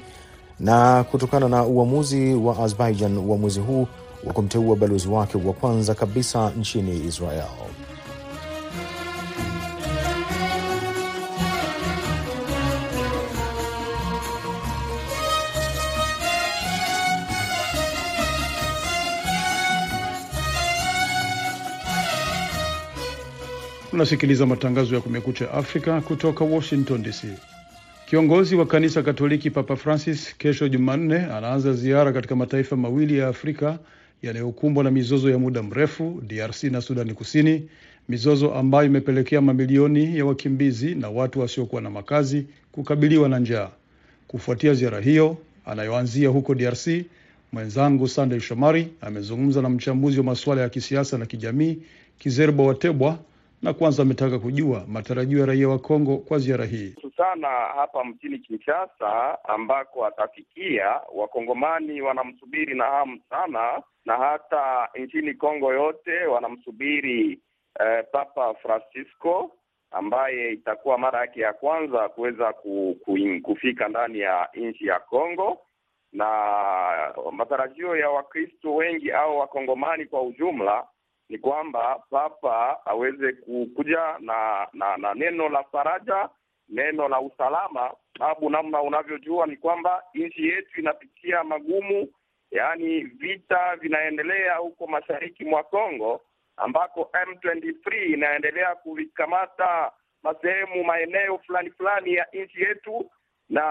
na 0.60 1.04
kutokana 1.04 1.48
na 1.48 1.64
uamuzi 1.64 2.34
wa 2.34 2.58
Azerbaijan 2.58 3.18
wa 3.18 3.36
mwezi 3.36 3.60
huu 3.60 3.86
wa 4.26 4.32
kumteua 4.32 4.76
balozi 4.76 5.08
wake 5.08 5.38
wa 5.38 5.52
kwanza 5.52 5.94
kabisa 5.94 6.50
nchini 6.58 7.04
Israel. 7.06 7.44
Unasikiliza 23.96 24.46
matangazo 24.46 24.94
ya 24.94 25.00
Kumekucha 25.00 25.52
Afrika 25.52 26.00
kutoka 26.00 26.44
Washington 26.44 27.02
DC. 27.02 27.24
Kiongozi 28.06 28.56
wa 28.56 28.66
kanisa 28.66 29.02
Katoliki 29.02 29.50
Papa 29.50 29.76
Francis 29.76 30.34
kesho 30.38 30.68
Jumanne 30.68 31.16
anaanza 31.16 31.72
ziara 31.72 32.12
katika 32.12 32.36
mataifa 32.36 32.76
mawili 32.76 33.18
ya 33.18 33.28
Afrika 33.28 33.78
yanayokumbwa 34.22 34.84
na 34.84 34.90
mizozo 34.90 35.30
ya 35.30 35.38
muda 35.38 35.62
mrefu, 35.62 36.22
DRC 36.26 36.64
na 36.64 36.80
Sudani 36.80 37.14
Kusini, 37.14 37.68
mizozo 38.08 38.54
ambayo 38.54 38.86
imepelekea 38.86 39.40
mamilioni 39.40 40.18
ya 40.18 40.24
wakimbizi 40.26 40.94
na 40.94 41.08
watu 41.10 41.40
wasiokuwa 41.40 41.82
na 41.82 41.90
makazi 41.90 42.46
kukabiliwa 42.72 43.28
na 43.28 43.38
njaa. 43.38 43.70
Kufuatia 44.28 44.74
ziara 44.74 45.00
hiyo 45.00 45.36
anayoanzia 45.66 46.28
huko 46.28 46.54
DRC, 46.54 46.88
mwenzangu 47.52 48.08
Sandey 48.08 48.40
Shomari 48.40 48.88
amezungumza 49.00 49.62
na 49.62 49.68
mchambuzi 49.68 50.18
wa 50.18 50.24
masuala 50.24 50.62
ya 50.62 50.68
kisiasa 50.68 51.18
na 51.18 51.26
kijamii 51.26 51.78
Kizerbo 52.18 52.64
Watebwa 52.66 53.18
na 53.62 53.72
kwanza 53.72 54.02
ametaka 54.02 54.38
kujua 54.38 54.84
matarajio 54.88 55.38
ya 55.40 55.46
raia 55.46 55.68
wa 55.68 55.78
Kongo 55.78 56.16
kwa 56.18 56.38
ziara 56.38 56.64
hii. 56.64 56.94
Sana 57.16 57.48
hapa 57.48 58.04
mjini 58.04 58.38
Kinshasa 58.38 59.38
ambako 59.44 60.06
atafikia, 60.06 61.00
wakongomani 61.14 62.00
wanamsubiri 62.02 62.74
na 62.74 62.84
hamu 62.84 63.20
sana, 63.30 63.82
na 64.04 64.16
hata 64.16 64.88
nchini 64.98 65.34
Kongo 65.34 65.72
yote 65.72 66.26
wanamsubiri 66.26 67.40
eh, 67.80 68.04
Papa 68.12 68.54
Francisco 68.54 69.50
ambaye 69.90 70.52
itakuwa 70.52 70.98
mara 70.98 71.20
yake 71.20 71.40
ya 71.40 71.52
kwanza 71.52 72.08
kuweza 72.08 72.52
ku, 72.52 72.96
ku, 73.04 73.18
kufika 73.42 73.88
ndani 73.88 74.18
ya 74.18 74.48
nchi 74.54 74.86
ya 74.86 75.00
Kongo, 75.00 75.58
na 76.12 76.26
matarajio 77.32 77.96
ya 77.96 78.10
Wakristo 78.10 78.74
wengi 78.74 79.10
au 79.12 79.38
wakongomani 79.38 80.06
kwa 80.06 80.22
ujumla 80.22 80.84
ni 81.28 81.38
kwamba 81.38 82.02
papa 82.10 82.86
aweze 82.86 83.32
kuja 83.76 84.16
na, 84.20 84.68
na 84.72 84.96
na 84.96 85.14
neno 85.14 85.48
la 85.48 85.64
faraja 85.64 86.28
neno 86.68 87.08
la 87.08 87.20
usalama, 87.20 87.94
sababu 88.18 88.50
namna 88.50 88.82
unavyojua 88.82 89.46
ni 89.46 89.56
kwamba 89.56 90.02
nchi 90.14 90.48
yetu 90.48 90.80
inapitia 90.80 91.44
magumu, 91.44 92.08
yaani 92.50 93.00
vita 93.00 93.76
vinaendelea 93.76 94.54
huko 94.56 94.86
mashariki 94.86 95.44
mwa 95.44 95.62
Kongo 95.64 96.20
ambako 96.56 97.10
M23 97.12 98.12
inaendelea 98.12 98.74
kuvikamata 98.74 99.92
masehemu 100.22 100.84
maeneo 100.84 101.38
fulani 101.38 101.70
fulani 101.70 102.14
ya 102.14 102.26
nchi 102.32 102.60
yetu, 102.62 103.10
na 103.48 103.62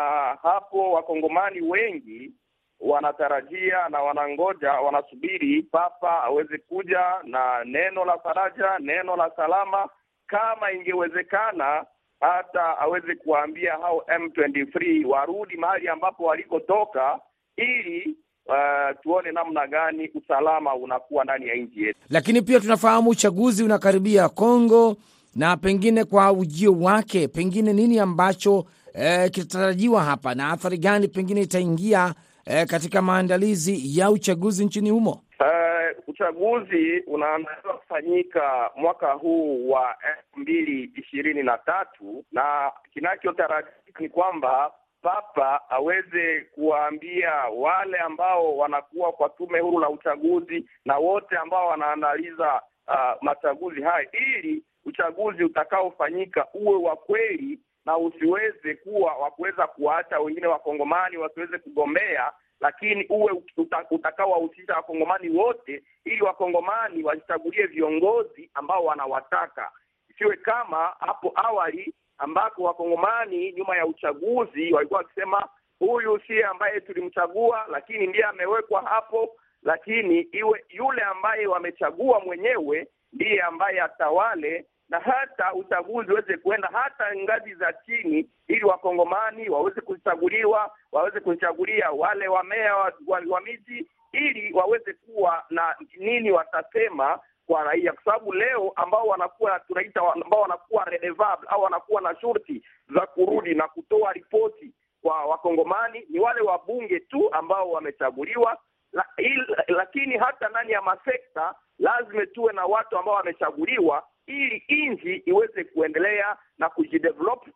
hapo 0.44 0.92
wakongomani 0.92 1.62
wengi 1.62 2.32
wanatarajia 2.80 3.90
na 3.90 4.00
wanangoja, 4.02 4.72
wanasubiri 4.74 5.64
papa 5.64 6.24
aweze 6.24 6.58
kuja 6.58 7.04
na 7.24 7.64
neno 7.66 8.06
la 8.06 8.18
faraja, 8.18 8.80
neno 8.80 9.16
la 9.16 9.32
salama, 9.36 9.90
kama 10.28 10.72
ingewezekana 10.72 11.86
hata 12.20 12.78
aweze 12.78 13.16
kuwaambia 13.16 13.74
hao 13.74 14.06
M23 14.20 15.06
warudi 15.06 15.58
mahali 15.58 15.88
ambapo 15.88 16.24
walikotoka 16.24 17.20
ili 17.58 18.16
uh, 18.46 19.02
tuone 19.02 19.32
namna 19.32 19.68
gani 19.68 20.10
usalama 20.16 20.76
unakuwa 20.76 21.24
ndani 21.24 21.48
ya 21.48 21.56
nchi 21.56 21.84
yetu. 21.84 22.00
Lakini 22.10 22.42
pia 22.42 22.60
tunafahamu 22.60 23.10
uchaguzi 23.10 23.64
unakaribia 23.64 24.30
Kongo, 24.30 24.96
na 25.36 25.58
pengine 25.58 26.04
kwa 26.04 26.32
ujio 26.32 26.72
wake, 26.74 27.28
pengine 27.28 27.74
nini 27.74 28.00
ambacho 28.00 28.66
eh, 28.94 29.32
kitatarajiwa 29.32 30.04
hapa 30.04 30.36
na 30.36 30.50
athari 30.52 30.78
gani 30.78 31.08
pengine 31.08 31.42
itaingia 31.42 32.14
eh, 32.46 32.66
katika 32.68 33.02
maandalizi 33.02 34.00
ya 34.00 34.12
uchaguzi 34.12 34.66
nchini 34.66 34.90
humo? 34.90 35.22
Uh, 35.40 36.10
uchaguzi 36.10 37.00
unaandaliwa 37.08 37.78
kufanyika 37.78 38.72
mwaka 38.76 39.12
huu 39.14 39.70
wa 39.70 39.96
elfu 40.18 40.40
mbili 40.40 40.92
ishirini 40.96 41.44
na 41.44 41.58
tatu 41.58 42.26
na 42.32 42.72
kinachotarajiwa 42.94 43.74
ni 44.00 44.10
kwamba 44.10 44.72
papa 45.02 45.70
aweze 45.70 46.42
kuwaambia 46.42 47.32
wale 47.58 47.98
ambao 47.98 48.58
wanakuwa 48.58 49.12
kwa 49.12 49.30
tume 49.30 49.60
huru 49.60 49.80
la 49.80 49.90
uchaguzi 49.90 50.66
na 50.86 50.98
wote 50.98 51.38
ambao 51.38 51.68
wanaandaliza 51.68 52.62
uh, 52.88 53.22
machaguzi 53.24 53.82
haya 53.82 54.08
ili 54.12 54.64
uchaguzi 54.86 55.44
utakaofanyika 55.44 56.48
uwe 56.54 56.76
wa 56.76 56.96
kweli 56.96 57.60
na 57.86 57.98
usiweze 57.98 58.76
kuwa 58.76 59.14
wa 59.16 59.32
kuweza 59.32 59.68
kuwaacha 59.68 60.20
wengine 60.20 60.48
wakongomani 60.48 61.18
wasiweze 61.18 61.58
kugombea 61.58 62.32
lakini 62.62 63.06
uwe 63.10 63.32
uta, 63.58 63.86
utakaowahusisha 63.92 64.74
wakongomani 64.74 65.30
wote 65.30 65.84
ili 66.06 66.22
wakongomani 66.22 67.04
wajichagulie 67.04 67.66
viongozi 67.66 68.50
ambao 68.54 68.86
wanawataka, 68.86 69.72
isiwe 70.10 70.38
kama 70.38 70.94
hapo 71.00 71.32
awali 71.36 71.94
ambako 72.18 72.64
wakongomani 72.64 73.52
nyuma 73.52 73.78
ya 73.78 73.86
uchaguzi 73.86 74.74
walikuwa 74.74 74.98
wakisema 74.98 75.50
huyu 75.80 76.20
si 76.28 76.44
ambaye 76.44 76.82
tulimchagua, 76.82 77.66
lakini 77.72 78.08
ndiye 78.08 78.24
amewekwa 78.24 78.82
hapo, 78.82 79.36
lakini 79.64 80.20
iwe 80.20 80.64
yule 80.70 81.02
ambaye 81.02 81.48
wamechagua 81.48 82.20
mwenyewe 82.20 82.88
ndiye 83.14 83.42
ambaye 83.42 83.82
atawale 83.82 84.66
na 84.90 85.00
hata 85.00 85.54
uchaguzi 85.54 86.12
uweze 86.12 86.38
kuenda 86.38 86.70
hata 86.74 87.16
ngazi 87.16 87.56
za 87.56 87.74
chini, 87.74 88.30
ili 88.48 88.66
wakongomani 88.66 89.50
waweze 89.50 89.82
kuchaguliwa, 89.82 90.72
waweze 90.92 91.20
kuchagulia 91.20 91.92
wale 91.92 92.28
wamea 92.28 92.76
wa, 92.76 92.94
wa, 93.08 93.22
wa 93.30 93.42
miji, 93.42 93.88
ili 94.12 94.54
waweze 94.54 94.94
kuwa 94.94 95.44
na 95.50 95.76
nini 95.98 96.32
watasema 96.32 97.20
kwa 97.48 97.64
raia, 97.64 97.94
kwa 97.94 98.04
sababu 98.04 98.34
leo 98.34 98.72
ambao 98.76 99.08
wanakuwa 99.08 99.60
tunaita 99.60 100.02
ambao 100.14 100.42
wanakuwa 100.42 100.86
redevable 100.86 101.48
au 101.50 101.62
wanakuwa 101.62 102.02
na 102.02 102.16
shurti 102.22 102.64
za 102.96 103.06
kurudi 103.06 103.56
na 103.56 103.68
kutoa 103.68 104.14
ripoti 104.14 104.72
kwa 105.02 105.26
wakongomani 105.26 106.06
ni 106.10 106.20
wale 106.20 106.42
wabunge 106.42 107.00
tu 107.00 107.34
ambao 107.34 107.72
wamechaguliwa 107.72 108.58
la, 108.96 109.06
il, 109.18 109.46
lakini 109.68 110.18
hata 110.18 110.50
ndani 110.50 110.72
ya 110.72 110.82
masekta 110.82 111.56
lazima 111.80 112.26
tuwe 112.26 112.54
na 112.54 112.66
watu 112.66 112.98
ambao 112.98 113.14
wamechaguliwa 113.16 114.04
ili 114.28 114.64
nchi 114.70 115.16
iweze 115.26 115.64
kuendelea 115.64 116.36
na 116.58 116.70
kujidevelop 116.70 117.48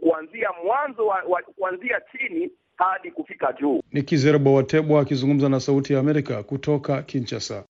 kuanzia 0.00 0.48
mwanzo 0.64 1.06
wa, 1.06 1.22
wa, 1.28 1.42
kuanzia 1.42 2.00
chini 2.12 2.50
hadi 2.76 3.10
kufika 3.10 3.52
juu. 3.52 3.80
Ni 3.92 4.02
Kizerbo 4.02 4.54
Watebwa 4.54 5.00
akizungumza 5.00 5.48
na 5.48 5.60
Sauti 5.60 5.92
ya 5.92 6.00
Amerika 6.00 6.42
kutoka 6.42 7.02
Kinshasa. 7.02 7.64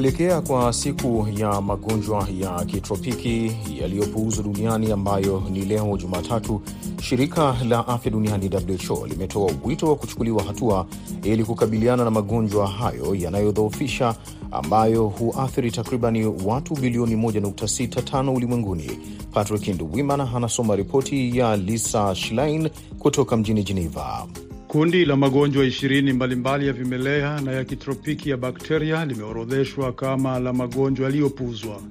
Kuelekea 0.00 0.40
kwa 0.40 0.72
siku 0.72 1.28
ya 1.36 1.60
magonjwa 1.60 2.28
ya 2.40 2.64
kitropiki 2.64 3.52
yaliyopuuzwa 3.80 4.44
duniani 4.44 4.92
ambayo 4.92 5.42
ni 5.52 5.60
leo 5.64 5.96
Jumatatu, 5.96 6.62
shirika 7.02 7.56
la 7.68 7.88
afya 7.88 8.10
duniani 8.10 8.50
WHO 8.88 9.06
limetoa 9.06 9.50
wito 9.64 9.88
wa 9.88 9.96
kuchukuliwa 9.96 10.42
hatua 10.42 10.86
ili 11.22 11.44
kukabiliana 11.44 12.04
na 12.04 12.10
magonjwa 12.10 12.66
hayo 12.68 13.14
yanayodhoofisha 13.14 14.14
ambayo 14.50 15.06
huathiri 15.08 15.70
takribani 15.70 16.24
watu 16.44 16.74
bilioni 16.74 17.16
1.65 17.16 18.36
ulimwenguni. 18.36 18.90
Patrick 19.32 19.68
Nduwimana 19.68 20.28
anasoma 20.36 20.76
ripoti 20.76 21.38
ya 21.38 21.56
Lisa 21.56 22.14
Schlein 22.14 22.70
kutoka 22.98 23.36
mjini 23.36 23.62
Geneva. 23.62 24.26
Kundi 24.70 25.04
la 25.04 25.16
magonjwa 25.16 25.64
ishirini 25.64 26.12
mbalimbali 26.12 26.66
ya 26.66 26.72
vimelea 26.72 27.40
na 27.40 27.52
ya 27.52 27.64
kitropiki 27.64 28.30
ya 28.30 28.36
bakteria 28.36 29.04
limeorodheshwa 29.04 29.92
kama 29.92 30.38
la 30.38 30.52
magonjwa 30.52 31.06
yaliyopuuzwa. 31.06 31.82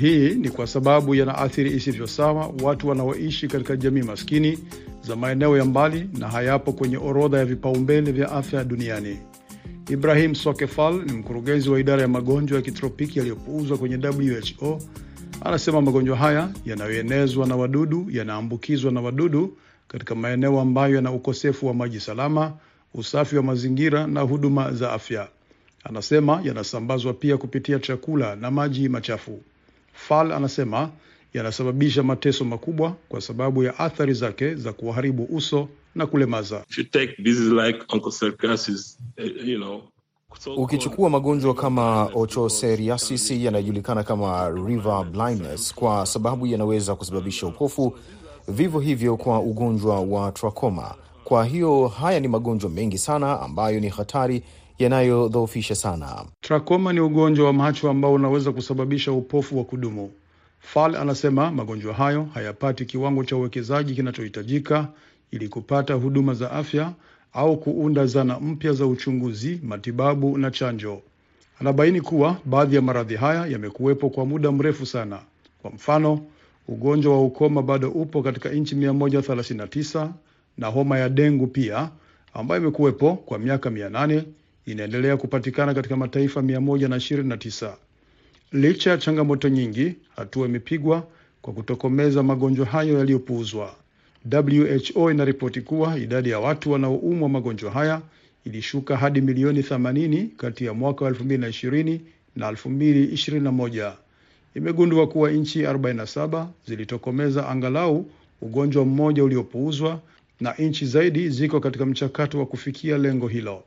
Hii 0.00 0.30
ni 0.34 0.50
kwa 0.50 0.66
sababu 0.66 1.14
yanaathiri 1.14 1.70
isivyo 1.76 2.06
sawa 2.06 2.54
watu 2.62 2.88
wanaoishi 2.88 3.48
katika 3.48 3.76
jamii 3.76 4.02
maskini 4.02 4.58
za 5.02 5.16
maeneo 5.16 5.56
ya 5.58 5.64
mbali 5.64 6.08
na 6.18 6.28
hayapo 6.28 6.72
kwenye 6.72 6.96
orodha 6.96 7.38
ya 7.38 7.44
vipaumbele 7.44 8.12
vya 8.12 8.30
afya 8.32 8.64
duniani. 8.64 9.18
Ibrahim 9.90 10.34
Sokefal 10.34 11.02
ni 11.06 11.12
mkurugenzi 11.12 11.70
wa 11.70 11.80
idara 11.80 12.02
ya 12.02 12.08
magonjwa 12.08 12.56
ya 12.56 12.62
kitropiki 12.62 13.18
yaliyopuuzwa 13.18 13.78
kwenye 13.78 13.96
WHO. 13.96 14.78
Anasema 15.44 15.80
magonjwa 15.82 16.16
haya 16.16 16.48
yanayoenezwa 16.64 17.46
na 17.46 17.56
wadudu 17.56 18.06
yanaambukizwa 18.10 18.92
na 18.92 19.00
wadudu 19.00 19.56
katika 19.92 20.14
maeneo 20.14 20.60
ambayo 20.60 20.94
yana 20.94 21.12
ukosefu 21.12 21.66
wa 21.66 21.74
maji 21.74 22.00
salama, 22.00 22.52
usafi 22.94 23.36
wa 23.36 23.42
mazingira 23.42 24.06
na 24.06 24.20
huduma 24.20 24.72
za 24.72 24.92
afya. 24.92 25.28
Anasema 25.84 26.40
yanasambazwa 26.44 27.12
pia 27.14 27.36
kupitia 27.36 27.78
chakula 27.78 28.36
na 28.36 28.50
maji 28.50 28.88
machafu. 28.88 29.40
Fal 29.92 30.32
anasema 30.32 30.90
yanasababisha 31.34 32.02
mateso 32.02 32.44
makubwa 32.44 32.96
kwa 33.08 33.20
sababu 33.20 33.62
ya 33.62 33.78
athari 33.78 34.14
zake 34.14 34.54
za 34.54 34.72
kuharibu 34.72 35.28
uso 35.30 35.68
na 35.94 36.06
kulemaza. 36.06 36.64
Ukichukua 40.56 41.10
magonjwa 41.10 41.54
kama 41.54 42.04
ochoseriasis 42.14 43.30
yanayojulikana 43.30 44.02
kama 44.02 44.48
river 44.50 45.04
blindness, 45.04 45.74
kwa 45.74 46.06
sababu 46.06 46.46
yanaweza 46.46 46.94
kusababisha 46.94 47.46
upofu 47.46 47.96
vivyo 48.48 48.80
hivyo 48.80 49.16
kwa 49.16 49.40
ugonjwa 49.40 50.00
wa 50.00 50.32
trakoma. 50.32 50.94
Kwa 51.24 51.44
hiyo 51.44 51.88
haya 51.88 52.20
ni 52.20 52.28
magonjwa 52.28 52.70
mengi 52.70 52.98
sana 52.98 53.40
ambayo 53.40 53.80
ni 53.80 53.88
hatari, 53.88 54.42
yanayodhoofisha 54.78 55.74
sana. 55.74 56.24
Trakoma 56.40 56.92
ni 56.92 57.00
ugonjwa 57.00 57.46
wa 57.46 57.52
macho 57.52 57.90
ambao 57.90 58.12
unaweza 58.12 58.52
kusababisha 58.52 59.12
upofu 59.12 59.58
wa 59.58 59.64
kudumu. 59.64 60.10
Fal 60.58 60.96
anasema 60.96 61.50
magonjwa 61.50 61.94
hayo 61.94 62.28
hayapati 62.34 62.84
kiwango 62.84 63.24
cha 63.24 63.36
uwekezaji 63.36 63.94
kinachohitajika 63.94 64.88
ili 65.30 65.48
kupata 65.48 65.94
huduma 65.94 66.34
za 66.34 66.50
afya 66.52 66.92
au 67.32 67.56
kuunda 67.56 68.06
zana 68.06 68.40
mpya 68.40 68.72
za 68.72 68.86
uchunguzi, 68.86 69.60
matibabu 69.62 70.38
na 70.38 70.50
chanjo. 70.50 71.02
Anabaini 71.60 72.00
kuwa 72.00 72.36
baadhi 72.44 72.76
ya 72.76 72.82
maradhi 72.82 73.16
haya 73.16 73.46
yamekuwepo 73.46 74.10
kwa 74.10 74.26
muda 74.26 74.52
mrefu 74.52 74.86
sana. 74.86 75.18
Kwa 75.62 75.70
mfano 75.70 76.20
ugonjwa 76.68 77.12
wa 77.12 77.24
ukoma 77.24 77.62
bado 77.62 77.90
upo 77.90 78.22
katika 78.22 78.48
nchi 78.48 78.74
139 78.74 80.10
na 80.58 80.66
homa 80.66 80.98
ya 80.98 81.08
dengu 81.08 81.46
pia 81.46 81.90
ambayo 82.34 82.60
imekuwepo 82.60 83.14
kwa 83.14 83.38
miaka 83.38 83.70
800 83.70 84.22
inaendelea 84.66 85.16
kupatikana 85.16 85.74
katika 85.74 85.96
mataifa 85.96 86.40
129. 86.40 87.74
Licha 88.52 88.90
ya 88.90 88.98
changamoto 88.98 89.48
nyingi, 89.48 89.94
hatua 90.16 90.46
imepigwa 90.46 91.06
kwa 91.42 91.52
kutokomeza 91.52 92.22
magonjwa 92.22 92.66
hayo 92.66 92.98
yaliyopuuzwa. 92.98 93.74
WHO 94.32 95.10
inaripoti 95.10 95.60
kuwa 95.60 95.98
idadi 95.98 96.30
ya 96.30 96.38
watu 96.38 96.70
wanaoumwa 96.72 97.28
magonjwa 97.28 97.70
haya 97.70 98.02
ilishuka 98.44 98.96
hadi 98.96 99.20
milioni 99.20 99.60
80 99.60 100.26
kati 100.36 100.64
ya 100.64 100.74
mwaka 100.74 101.04
wa 101.04 101.10
2020 101.10 101.98
na 102.36 102.50
2021. 102.50 103.92
Imegundua 104.54 105.06
kuwa 105.08 105.30
nchi 105.30 105.62
47 105.62 106.46
zilitokomeza 106.66 107.48
angalau 107.48 108.06
ugonjwa 108.42 108.84
mmoja 108.84 109.24
uliopuuzwa 109.24 110.00
na 110.40 110.52
nchi 110.52 110.86
zaidi 110.86 111.28
ziko 111.28 111.60
katika 111.60 111.86
mchakato 111.86 112.38
wa 112.38 112.46
kufikia 112.46 112.98
lengo 112.98 113.28
hilo. 113.28 113.62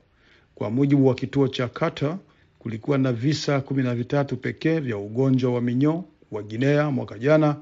Kwa 0.55 0.69
mujibu 0.69 1.07
wa 1.07 1.15
kituo 1.15 1.47
cha 1.47 1.67
Carter, 1.67 2.17
kulikuwa 2.59 2.97
na 2.97 3.13
visa 3.13 3.61
kumi 3.61 3.83
na 3.83 3.95
vitatu 3.95 4.37
pekee 4.37 4.79
vya 4.79 4.97
ugonjwa 4.97 5.53
wa 5.53 5.61
minyoo 5.61 6.03
wa 6.31 6.43
Guinea 6.43 6.91
mwaka 6.91 7.19
jana, 7.19 7.55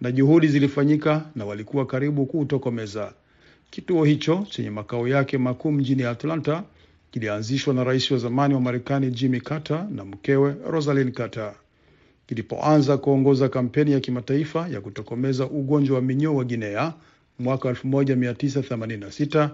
na 0.00 0.12
juhudi 0.12 0.48
zilifanyika 0.48 1.24
na 1.34 1.44
walikuwa 1.44 1.86
karibu 1.86 2.26
kuutokomeza. 2.26 3.12
Kituo 3.70 4.04
hicho 4.04 4.46
chenye 4.50 4.70
makao 4.70 5.08
yake 5.08 5.38
makuu 5.38 5.72
mjini 5.72 6.02
Atlanta 6.02 6.64
kilianzishwa 7.10 7.74
na 7.74 7.84
rais 7.84 8.10
wa 8.10 8.18
zamani 8.18 8.54
wa 8.54 8.60
Marekani 8.60 9.10
Jimmy 9.10 9.40
Carter 9.40 9.86
na 9.90 10.04
mkewe 10.04 10.54
Rosalind 10.70 11.12
Carter. 11.14 11.54
Kilipoanza 12.26 12.96
kuongoza 12.98 13.48
kampeni 13.48 13.92
ya 13.92 14.00
kimataifa 14.00 14.68
ya 14.68 14.80
kutokomeza 14.80 15.44
ugonjwa 15.46 15.96
wa 15.96 16.02
minyoo 16.02 16.34
wa 16.34 16.44
Guinea 16.44 16.92
mwaka 17.38 17.68
1986 17.72 19.48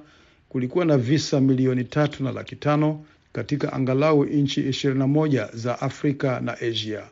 kulikuwa 0.49 0.85
na 0.85 0.99
visa 0.99 1.41
milioni 1.41 1.85
tatu 1.85 2.25
na 2.25 2.33
laki 2.33 2.57
tano 2.57 3.05
katika 3.33 3.73
angalau 3.73 4.25
nchi 4.25 4.63
21 4.63 5.57
za 5.57 5.81
Afrika 5.81 6.41
na 6.41 6.53
Asia. 6.61 7.03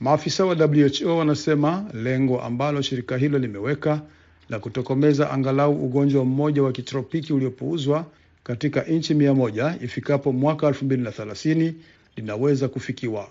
Maafisa 0.00 0.44
wa 0.44 0.54
WHO 0.54 1.16
wanasema 1.16 1.84
lengo 1.94 2.40
ambalo 2.42 2.82
shirika 2.82 3.16
hilo 3.16 3.38
limeweka 3.38 4.02
la 4.48 4.58
kutokomeza 4.58 5.30
angalau 5.30 5.84
ugonjwa 5.84 6.24
mmoja 6.24 6.62
wa 6.62 6.72
kitropiki 6.72 7.32
uliopuuzwa 7.32 8.06
katika 8.44 8.82
nchi 8.82 9.14
mia 9.14 9.34
moja 9.34 9.76
ifikapo 9.82 10.32
mwaka 10.32 10.70
2030 10.70 11.72
linaweza 12.16 12.68
kufikiwa. 12.68 13.28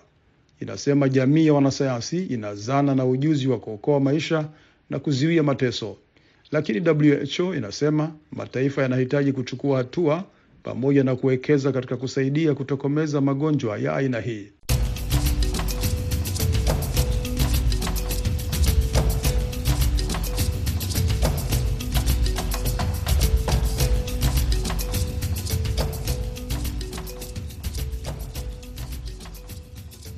Inasema 0.60 1.08
jamii 1.08 1.46
ya 1.46 1.54
wanasayansi 1.54 2.24
ina 2.24 2.54
zana 2.54 2.94
na 2.94 3.06
ujuzi 3.06 3.48
wa 3.48 3.58
kuokoa 3.58 4.00
maisha 4.00 4.48
na 4.90 4.98
kuzuia 4.98 5.42
mateso, 5.42 5.96
lakini 6.52 6.88
WHO 6.90 7.54
inasema 7.54 8.12
mataifa 8.32 8.82
yanahitaji 8.82 9.32
kuchukua 9.32 9.78
hatua 9.78 10.24
pamoja 10.62 11.04
na 11.04 11.16
kuwekeza 11.16 11.72
katika 11.72 11.96
kusaidia 11.96 12.54
kutokomeza 12.54 13.20
magonjwa 13.20 13.78
ya 13.78 13.96
aina 13.96 14.20
hii. 14.20 14.48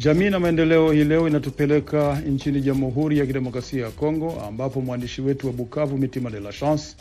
Jamii 0.03 0.31
na 0.31 0.41
maendeleo 0.41 0.93
hii 0.93 1.05
leo 1.05 1.29
inatupeleka 1.29 2.21
nchini 2.21 2.61
Jamhuri 2.61 3.19
ya 3.19 3.27
Kidemokrasia 3.27 3.85
ya 3.85 3.91
Kongo, 3.91 4.43
ambapo 4.49 4.81
mwandishi 4.81 5.23
wetu 5.23 5.47
wa 5.47 5.53
Bukavu 5.53 5.99
Mitima 5.99 6.31
de 6.31 6.41
la 6.41 6.53
Chance 6.53 6.97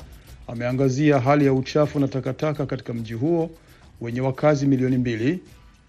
ameangazia 0.48 1.20
hali 1.20 1.46
ya 1.46 1.54
uchafu 1.54 2.00
na 2.00 2.08
takataka 2.08 2.66
katika 2.66 2.94
mji 2.94 3.14
huo 3.14 3.50
wenye 4.02 4.22
wakazi 4.22 4.66
milioni 4.68 4.98
mbili, 4.98 5.40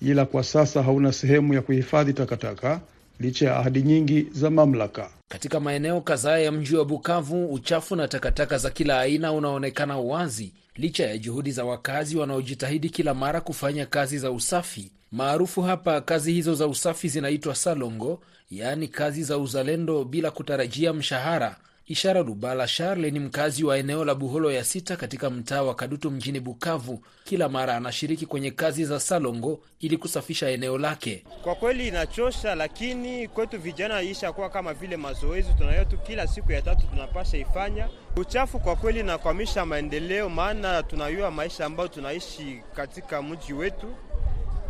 ila 0.03 0.25
kwa 0.27 0.45
sasa 0.45 0.83
hauna 0.83 1.13
sehemu 1.13 1.55
ya 1.55 1.63
kuhifadhi 1.63 2.13
takataka 2.13 2.81
licha 3.21 3.47
ya 3.47 3.57
ahadi 3.57 3.83
nyingi 3.83 4.27
za 4.33 4.51
mamlaka. 4.51 5.11
Katika 5.29 5.61
maeneo 5.61 6.01
kadhaa 6.01 6.39
ya 6.39 6.53
mji 6.53 6.77
wa 6.77 6.85
Bukavu, 6.85 7.47
uchafu 7.47 7.97
na 7.97 8.09
takataka 8.09 8.59
za 8.59 8.71
kila 8.71 9.01
aina 9.01 9.33
unaonekana 9.33 9.99
wazi 9.99 10.53
licha 10.81 11.07
ya 11.07 11.19
juhudi 11.19 11.53
za 11.53 11.65
wakazi 11.65 12.17
wanaojitahidi 12.17 12.91
kila 12.91 13.15
mara 13.15 13.41
kufanya 13.41 13.87
kazi 13.87 14.19
za 14.19 14.31
usafi 14.31 14.91
maarufu 15.13 15.63
hapa. 15.63 16.01
Kazi 16.01 16.33
hizo 16.33 16.55
za 16.55 16.67
usafi 16.67 17.09
zinaitwa 17.09 17.55
salongo, 17.55 18.21
yaani 18.51 18.89
kazi 18.89 19.23
za 19.23 19.39
uzalendo 19.39 20.05
bila 20.05 20.31
kutarajia 20.31 20.93
mshahara. 20.93 21.57
Ishara 21.91 22.21
Lubala 22.23 22.67
Charle 22.67 23.11
ni 23.11 23.21
mkazi 23.21 23.65
wa 23.65 23.79
eneo 23.79 24.05
la 24.05 24.15
Buholo 24.15 24.53
ya 24.53 24.65
sita 24.65 24.97
katika 24.97 25.31
mtaa 25.31 25.63
wa 25.63 25.75
Kadutu 25.75 26.11
mjini 26.11 26.41
Bukavu. 26.41 27.03
Kila 27.25 27.49
mara 27.49 27.77
anashiriki 27.77 28.27
kwenye 28.27 28.51
kazi 28.51 28.85
za 28.85 29.01
salongo 29.01 29.61
ili 29.81 29.97
kusafisha 29.97 30.49
eneo 30.49 30.79
lake. 30.79 31.25
Kwa 31.43 31.55
kweli 31.55 31.89
inachosha, 31.89 32.55
lakini 32.55 33.29
kwetu 33.29 33.59
vijana 33.61 34.03
ishakuwa 34.03 34.51
kama 34.51 34.75
vile 34.75 34.97
mazoezi, 34.97 35.49
tunayotu 35.59 35.99
kila 35.99 36.27
siku 36.27 36.53
ya 36.53 36.63
tatu 36.63 36.87
tunapasha 36.87 37.37
ifanya. 37.39 37.89
Uchafu 38.17 38.61
kwa 38.61 38.77
kweli 38.77 39.03
nakwamisha 39.03 39.67
maendeleo, 39.67 40.29
maana 40.29 40.83
tunayua 40.83 41.31
maisha 41.31 41.67
ambayo 41.67 41.89
tunaishi 41.89 42.61
katika 42.77 43.23
mji 43.23 43.53
wetu. 43.53 43.95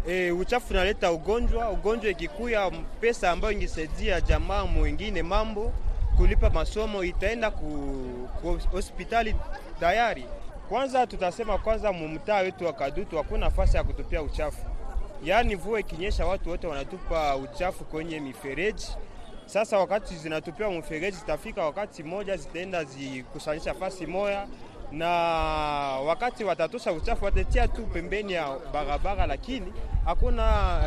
E, 0.08 0.30
uchafu 0.30 0.66
unaleta 0.74 1.12
ugonjwa. 1.12 1.70
Ugonjwa 1.70 2.10
ikikuya, 2.10 2.70
pesa 3.00 3.30
ambayo 3.30 3.52
ingesaidia 3.54 4.20
jamaa 4.20 4.64
mwingine 4.66 5.22
mambo 5.22 5.72
kulipa 6.20 6.50
masomo 6.50 7.04
itaenda 7.04 7.50
ku, 7.50 7.68
ku 8.42 8.58
hospitali 8.72 9.34
tayari. 9.80 10.24
Kwanza 10.68 11.06
tutasema 11.06 11.58
kwanza, 11.58 11.92
mumtaa 11.92 12.38
wetu 12.40 12.66
wa 12.66 12.72
Kadutu 12.72 13.16
hakuna 13.16 13.40
nafasi 13.46 13.76
ya 13.76 13.84
kutupia 13.84 14.22
uchafu, 14.22 14.66
yaani 15.24 15.56
mvua 15.56 15.80
ikinyesha 15.80 16.26
watu 16.26 16.48
wote 16.50 16.66
wanatupa 16.66 17.36
uchafu 17.36 17.84
kwenye 17.84 18.20
mifereji. 18.20 18.88
Sasa 19.46 19.78
wakati 19.78 20.14
zinatupiwa 20.16 20.70
mfereji, 20.70 21.16
zitafika 21.16 21.64
wakati 21.64 22.02
moja 22.02 22.36
zitaenda 22.36 22.84
zikusanyisha 22.84 23.74
fasi 23.74 24.06
moya 24.06 24.46
na 24.92 25.08
wakati 26.06 26.44
watatosha 26.44 26.92
uchafu 26.92 27.24
watatia 27.24 27.68
tu 27.68 27.82
pembeni 27.86 28.32
ya 28.32 28.56
barabara, 28.72 29.26
lakini 29.26 29.72
hakuna 30.04 30.80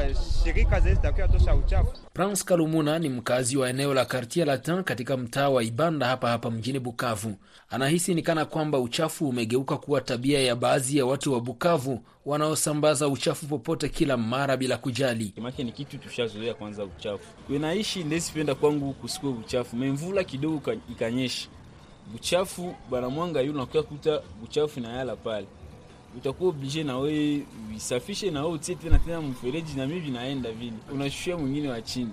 shirika 0.43 0.79
zile 0.79 0.95
zitakuwa 0.95 1.27
tosha 1.27 1.55
uchafu. 1.55 1.91
Prince 2.13 2.43
Kalumuna 2.43 2.99
ni 2.99 3.09
mkazi 3.09 3.57
wa 3.57 3.69
eneo 3.69 3.93
la 3.93 4.05
Quartier 4.05 4.47
Latin 4.47 4.83
katika 4.83 5.17
mtaa 5.17 5.49
wa 5.49 5.63
Ibanda 5.63 6.07
hapa 6.07 6.29
hapa 6.29 6.51
mjini 6.51 6.79
Bukavu. 6.79 7.35
Anahisi 7.69 8.13
ni 8.15 8.21
kana 8.21 8.45
kwamba 8.45 8.79
uchafu 8.79 9.29
umegeuka 9.29 9.77
kuwa 9.77 10.01
tabia 10.01 10.39
ya 10.41 10.55
baadhi 10.55 10.97
ya 10.97 11.05
watu 11.05 11.33
wa 11.33 11.39
Bukavu 11.41 12.03
wanaosambaza 12.25 13.07
uchafu 13.07 13.45
popote 13.47 13.89
kila 13.89 14.17
mara 14.17 14.57
bila 14.57 14.77
kujali. 14.77 15.33
Make 15.41 15.63
ni 15.63 15.71
kitu 15.71 15.97
tushazoea 15.97 16.53
kwanza 16.53 16.83
uchafu. 16.83 17.23
Wenaishi 17.49 18.03
ndesipenda 18.03 18.55
kwangu 18.55 18.93
kusikue 18.93 19.29
uchafu. 19.29 19.75
Memvula 19.75 20.23
kidogo 20.23 20.73
ikanyesha 20.91 21.47
buchafu 22.11 22.75
banamwanga 22.91 23.41
yu 23.41 23.53
nakuya 23.53 23.83
kuta 23.83 24.21
buchafu 24.41 24.79
na 24.79 24.93
yala 24.97 25.15
pale, 25.15 25.47
utakuwa 26.17 26.49
oblige 26.49 26.83
na 26.83 26.97
wewe 26.97 27.43
uisafishe 27.71 28.31
na 28.31 28.41
wewe 28.41 28.53
utie 28.53 28.75
tena 28.75 28.99
tena 28.99 29.21
mfereji 29.21 29.73
na 29.77 29.87
mimi 29.87 29.99
vinaenda 29.99 30.51
vile, 30.51 30.73
unashushia 30.93 31.37
mwingine 31.37 31.69
wa 31.69 31.81
chini, 31.81 32.09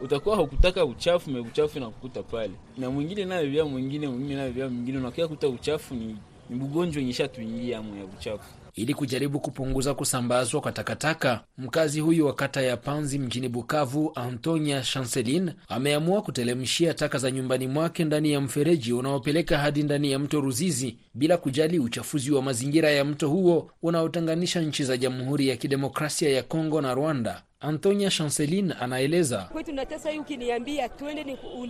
utakuwa 0.00 0.36
hukutaka 0.36 0.84
uchafu 0.84 1.30
me 1.30 1.40
uchafu 1.40 1.80
na 1.80 1.86
kukuta 1.86 2.22
pale, 2.22 2.52
na 2.78 2.90
mwingine 2.90 3.24
nayo 3.24 3.50
vya 3.50 3.64
mwingine 3.64 4.08
mwingine 4.08 4.34
nayo 4.36 4.50
vya 4.52 4.68
mwingine, 4.68 4.98
unakuya 4.98 5.28
kuta 5.28 5.48
uchafu 5.48 5.94
ni, 5.94 6.16
ni 6.50 6.56
bugonjwa 6.56 7.02
nyesha 7.02 7.28
tuingia 7.28 7.82
mwe 7.82 7.98
ya 7.98 8.04
uchafu 8.04 8.44
ili 8.74 8.94
kujaribu 8.94 9.40
kupunguza 9.40 9.94
kusambazwa 9.94 10.60
kwa 10.60 10.72
takataka. 10.72 11.40
Mkazi 11.58 12.00
huyu 12.00 12.26
wa 12.26 12.34
kata 12.34 12.62
ya 12.62 12.76
Panzi 12.76 13.18
mjini 13.18 13.48
Bukavu, 13.48 14.12
Antonia 14.14 14.80
Chancelin, 14.80 15.50
ameamua 15.68 16.22
kutelemshia 16.22 16.94
taka 16.94 17.18
za 17.18 17.30
nyumbani 17.30 17.66
mwake 17.66 18.04
ndani 18.04 18.32
ya 18.32 18.40
mfereji 18.40 18.92
unaopeleka 18.92 19.58
hadi 19.58 19.82
ndani 19.82 20.12
ya 20.12 20.18
mto 20.18 20.40
Ruzizi 20.40 20.98
bila 21.14 21.36
kujali 21.36 21.78
uchafuzi 21.78 22.32
wa 22.32 22.42
mazingira 22.42 22.90
ya 22.90 23.04
mto 23.04 23.28
huo 23.28 23.70
unaotenganisha 23.82 24.60
nchi 24.60 24.84
za 24.84 24.96
Jamhuri 24.96 25.48
ya 25.48 25.56
Kidemokrasia 25.56 26.30
ya 26.30 26.42
Kongo 26.42 26.80
na 26.80 26.94
Rwanda. 26.94 27.42
Antonia 27.60 28.10
Chancelin 28.10 28.72
anaeleza: 28.80 29.48
kwetu 29.52 29.72
natesa 29.72 30.10
hii, 30.10 30.18
ukiniambia 30.18 30.88
twende 30.88 31.24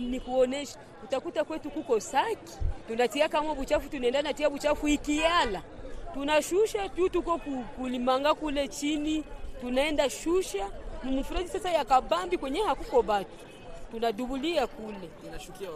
nikuonesha, 0.09 0.79
utakuta 1.03 1.43
kwetu 1.43 1.69
kuko 1.69 1.99
saki, 1.99 2.53
tunatia 2.87 3.29
kama 3.29 3.55
buchafu, 3.55 3.89
tunaenda 3.89 4.21
natia 4.21 4.49
buchafu 4.49 4.87
ikiala 4.87 5.61
tunashusha 6.13 6.89
tu, 6.89 7.09
tuko 7.09 7.37
kulimanga 7.77 8.33
kule 8.33 8.67
chini, 8.67 9.23
tunaenda 9.61 10.09
shusha 10.09 10.69
mumfereji 11.03 11.49
sasa 11.49 11.71
ya 11.71 11.85
kabambi 11.85 12.37
kwenye 12.37 12.59
hakuko 12.61 13.01
batu 13.01 13.29
tunadubulia 13.93 14.67
kule, 14.67 15.09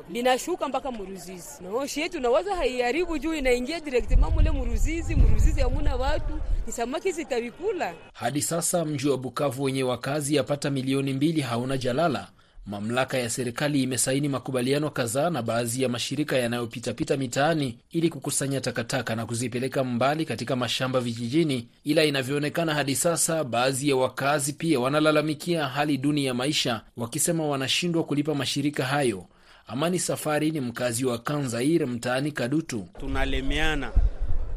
linashuka 0.09 0.67
mpaka 0.67 0.91
Muruzizi. 0.91 1.63
Naoshi 1.63 2.01
yetu 2.01 2.19
nawaza 2.19 2.55
haiharibu 2.55 3.17
juu 3.17 3.33
inaingia 3.33 3.79
direktima 3.79 4.29
mule 4.29 4.51
Muruzizi. 4.51 5.15
Muruzizi 5.15 5.61
hamuna 5.61 5.95
watu, 5.95 6.39
ni 6.67 6.73
samaki 6.73 7.11
zitavikula. 7.11 7.93
Hadi 8.13 8.41
sasa 8.41 8.85
mji 8.85 9.09
wa 9.09 9.17
Bukavu 9.17 9.63
wenye 9.63 9.83
wakazi 9.83 10.35
yapata 10.35 10.69
milioni 10.69 11.13
mbili 11.13 11.41
hauna 11.41 11.77
jalala. 11.77 12.27
Mamlaka 12.67 13.17
ya 13.17 13.29
serikali 13.29 13.83
imesaini 13.83 14.29
makubaliano 14.29 14.89
kadhaa 14.89 15.29
na 15.29 15.41
baadhi 15.41 15.81
ya 15.83 15.89
mashirika 15.89 16.37
yanayopitapita 16.37 17.17
mitaani 17.17 17.77
ili 17.91 18.09
kukusanya 18.09 18.61
takataka 18.61 19.15
na 19.15 19.25
kuzipeleka 19.25 19.83
mbali 19.83 20.25
katika 20.25 20.55
mashamba 20.55 20.99
vijijini, 20.99 21.67
ila 21.83 22.03
inavyoonekana 22.03 22.73
hadi 22.73 22.95
sasa 22.95 23.43
baadhi 23.43 23.89
ya 23.89 23.95
wakazi 23.95 24.53
pia 24.53 24.79
wanalalamikia 24.79 25.67
hali 25.67 25.97
duni 25.97 26.25
ya 26.25 26.33
maisha, 26.33 26.81
wakisema 26.97 27.47
wanashindwa 27.47 28.03
kulipa 28.03 28.35
mashirika 28.35 28.85
hayo. 28.85 29.25
Amani 29.67 29.99
Safari 29.99 30.51
ni 30.51 30.59
mkazi 30.61 31.05
wa 31.05 31.17
Kanzair 31.17 31.87
mtaani 31.87 32.31
Kadutu. 32.31 32.87
tunalemeana 32.99 33.91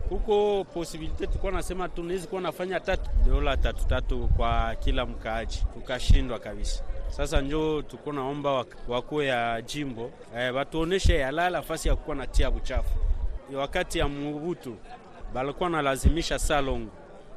huko 0.08 0.64
posibilite 0.74 1.26
tulikuwa 1.26 1.52
nasema 1.52 1.88
tunawezi 1.88 2.26
kuwa 2.28 2.40
nafanya 2.40 2.80
tatu 2.80 3.10
dola 3.26 3.56
tatu 3.56 3.86
tatu 3.86 4.28
kwa 4.36 4.74
kila 4.74 5.06
mkaaji, 5.06 5.62
tukashindwa 5.74 6.38
kabisa. 6.38 6.84
Sasa 7.10 7.40
njo 7.40 7.82
tuko 7.82 8.12
naomba 8.12 8.64
wakuu 8.88 9.22
ya 9.22 9.62
jimbo. 9.62 10.10
Eh, 10.38 10.54
watuoneshe 10.54 11.14
yalala 11.14 11.62
fasi 11.62 11.88
ya 11.88 11.96
kuwa 11.96 12.16
natia 12.16 12.50
buchafu. 12.50 12.98
Wakati 13.54 13.98
ya 13.98 14.08
Mubutu 14.08 14.76
balikuwa 15.34 15.70
nalazimisha 15.70 16.38
salongo. 16.38 16.90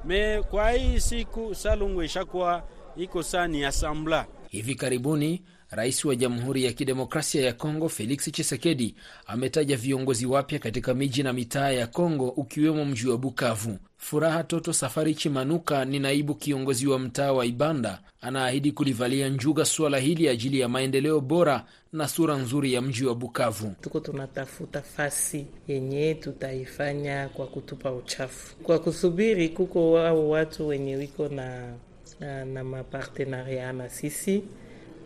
Me, 0.06 0.42
kwa 0.42 0.72
hii 0.72 1.00
siku 1.00 1.56
salongo 1.56 2.04
ishakuwa 2.04 2.64
iko 2.98 3.24
saa 3.24 3.48
ni 3.48 3.66
asambla. 3.66 4.26
Hivi 4.50 4.76
karibuni 4.76 5.42
rais 5.76 6.06
wa 6.06 6.16
Jamhuri 6.16 6.64
ya 6.64 6.74
Kidemokrasia 6.74 7.46
ya 7.46 7.54
Kongo 7.54 7.90
Felix 7.90 8.32
Tshisekedi 8.32 8.96
ametaja 9.28 9.78
viongozi 9.78 10.26
wapya 10.26 10.60
katika 10.60 10.94
miji 10.94 11.24
na 11.24 11.34
mitaa 11.34 11.70
ya 11.72 11.88
Kongo 11.88 12.30
ukiwemo 12.30 12.86
mji 12.86 13.08
wa 13.08 13.18
Bukavu. 13.18 13.78
Furaha 13.98 14.44
Toto 14.44 14.74
Safari 14.74 15.16
Chimanuka 15.16 15.86
ni 15.86 16.00
naibu 16.00 16.36
kiongozi 16.36 16.88
wa 16.88 17.00
mtaa 17.00 17.32
wa 17.32 17.46
Ibanda, 17.46 18.00
anaahidi 18.22 18.72
kulivalia 18.72 19.30
njuga 19.30 19.66
suala 19.66 19.98
hili 19.98 20.30
ajili 20.30 20.60
ya 20.60 20.70
maendeleo 20.70 21.20
bora 21.20 21.66
na 21.94 22.08
sura 22.08 22.36
nzuri 22.38 22.74
ya 22.74 22.82
mji 22.82 23.06
wa 23.06 23.16
Bukavu. 23.16 23.76
Tuko 23.82 24.00
tunatafuta 24.00 24.82
fasi 24.82 25.46
yenye 25.68 26.16
tutaifanya 26.16 27.30
kwa 27.30 27.48
kutupa 27.48 27.92
uchafu, 27.92 28.56
kwa 28.56 28.80
kusubiri 28.80 29.50
kuko 29.50 29.92
wao 29.92 30.30
watu 30.30 30.68
wenye 30.68 30.96
wiko 30.96 31.28
na, 31.28 31.74
na, 32.20 32.46
na 32.46 32.64
mapartenaria 32.64 33.74
na 33.74 33.90
sisi 33.90 34.44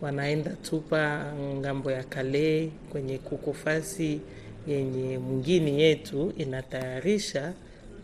wanaenda 0.02 0.52
tupa 0.52 1.34
ng'ambo 1.62 1.92
ya 1.92 2.04
kale 2.04 2.72
kwenye 2.92 3.18
kukofasi 3.18 4.20
yenye 4.68 5.18
mwingine 5.18 5.72
yetu 5.82 6.34
inatayarisha 6.38 7.54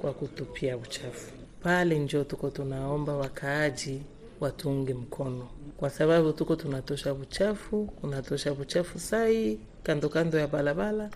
kwa 0.01 0.13
kutupia 0.13 0.77
uchafu 0.77 1.31
pale. 1.63 1.99
Njo 1.99 2.23
tuko 2.23 2.49
tunaomba 2.49 3.15
wakaaji 3.15 4.01
watuunge 4.39 4.93
mkono, 4.93 5.47
kwa 5.77 5.89
sababu 5.89 6.33
tuko 6.33 6.55
tunatosha 6.55 7.13
uchafu, 7.13 7.89
unatosha 8.03 8.51
uchafu 8.53 8.99
sai 8.99 9.59
kando 9.83 10.09
kando 10.09 10.39
ya 10.39 10.47
balabala, 10.47 11.09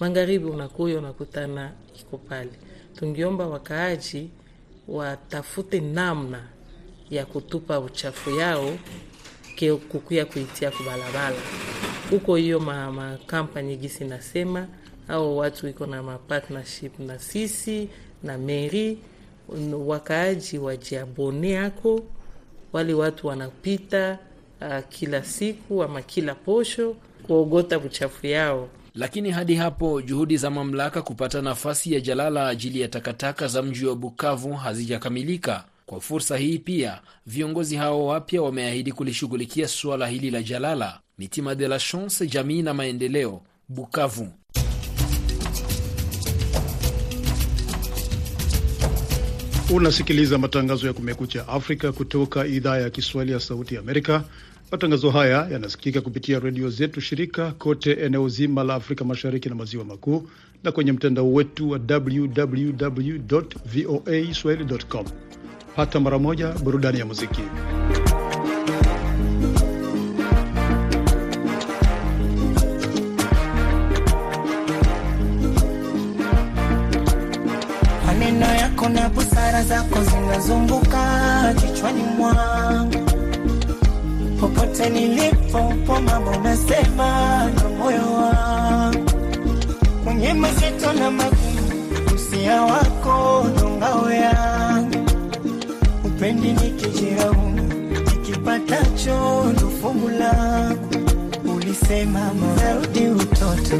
magharibi 0.00 0.44
unakuya 0.44 0.98
unakutana 0.98 1.72
iko 2.00 2.18
pale. 2.18 2.50
Tungiomba 2.96 3.46
wakaaji 3.46 4.30
watafute 4.88 5.80
namna 5.80 6.42
ya 7.10 7.26
kutupa 7.26 7.80
uchafu 7.80 8.30
yao 8.30 8.78
kukuya 9.88 10.24
kuitia 10.24 10.70
kubalabala 10.70 11.36
huko. 12.10 12.36
Hiyo 12.36 12.60
makampani 12.60 13.76
gisi 13.76 14.04
nasema 14.04 14.66
au 15.08 15.38
watu 15.38 15.68
iko 15.68 15.86
na 15.86 16.02
mapartnership 16.02 16.98
na 16.98 17.18
sisi 17.18 17.88
na 18.22 18.38
meri, 18.38 18.98
wakaaji 19.86 20.58
wajiabone 20.58 21.58
ako 21.58 22.00
wale 22.72 22.94
watu 22.94 23.26
wanapita 23.26 24.18
uh, 24.60 24.78
kila 24.88 25.24
siku 25.24 25.82
ama 25.82 26.02
kila 26.02 26.34
posho 26.34 26.96
kuogota 27.26 27.78
uchafu 27.78 28.26
yao. 28.26 28.68
Lakini 28.94 29.30
hadi 29.30 29.54
hapo 29.54 30.02
juhudi 30.02 30.36
za 30.36 30.50
mamlaka 30.50 31.02
kupata 31.02 31.42
nafasi 31.42 31.94
ya 31.94 32.00
jalala 32.00 32.48
ajili 32.48 32.80
ya 32.80 32.88
takataka 32.88 33.48
za 33.48 33.62
mji 33.62 33.86
wa 33.86 33.96
Bukavu 33.96 34.52
hazijakamilika. 34.52 35.64
Kwa 35.86 36.00
fursa 36.00 36.36
hii 36.36 36.58
pia 36.58 37.00
viongozi 37.26 37.76
hao 37.76 38.06
wapya 38.06 38.42
wameahidi 38.42 38.92
kulishughulikia 38.92 39.68
suala 39.68 40.06
hili 40.06 40.30
la 40.30 40.42
jalala. 40.42 41.00
Mitima 41.18 41.54
de 41.54 41.68
la 41.68 41.78
Chance, 41.78 42.26
jamii 42.26 42.62
na 42.62 42.74
maendeleo, 42.74 43.42
Bukavu. 43.68 44.28
Unasikiliza 49.74 50.38
matangazo 50.38 50.86
ya 50.86 50.92
Kumekucha 50.92 51.48
Afrika 51.48 51.92
kutoka 51.92 52.46
idhaa 52.46 52.78
ya 52.78 52.90
Kiswahili 52.90 53.32
ya 53.32 53.40
Sauti 53.40 53.74
ya 53.74 53.80
Amerika. 53.80 54.24
Matangazo 54.72 55.10
haya 55.10 55.48
yanasikika 55.52 56.00
kupitia 56.00 56.38
redio 56.38 56.70
zetu 56.70 57.00
shirika 57.00 57.52
kote 57.52 57.92
eneo 57.92 58.28
zima 58.28 58.64
la 58.64 58.74
Afrika 58.74 59.04
Mashariki 59.04 59.48
na 59.48 59.54
Maziwa 59.54 59.84
Makuu 59.84 60.28
na 60.64 60.72
kwenye 60.72 60.92
mtandao 60.92 61.32
wetu 61.32 61.70
wa 61.70 61.78
www 61.90 62.72
voa 63.66 64.34
swahili.com. 64.34 65.06
Pata 65.76 66.00
mara 66.00 66.18
moja 66.18 66.48
burudani 66.62 66.98
ya 66.98 67.06
muziki. 67.06 67.42
Maneno 78.06 78.46
yako 78.46 78.88
na 78.88 79.08
busara 79.08 79.62
zako 79.62 79.98
zinazunguka 80.04 81.54
kichwani 81.60 82.02
mwangu, 82.02 83.10
popote 84.40 84.90
nilipo 84.90 85.72
po 85.86 86.00
mambo 86.00 86.30
nasema 86.36 87.08
na 87.54 87.68
moyo 87.78 88.12
wangu, 88.12 89.10
kwenye 90.04 90.32
mazito 90.34 90.92
na 90.92 91.10
magumu, 91.10 92.14
usia 92.14 92.62
wako 92.62 93.44
ndo 93.56 93.68
ngao 93.70 94.12
upendi 94.12 94.53
nikijiraumu, 97.04 97.72
ikipatacho 98.14 99.44
ndo 99.52 99.70
fumu 99.80 100.08
lako, 100.08 100.94
Ulisema 101.56 102.30
marudi 102.34 103.08
utoto, 103.08 103.76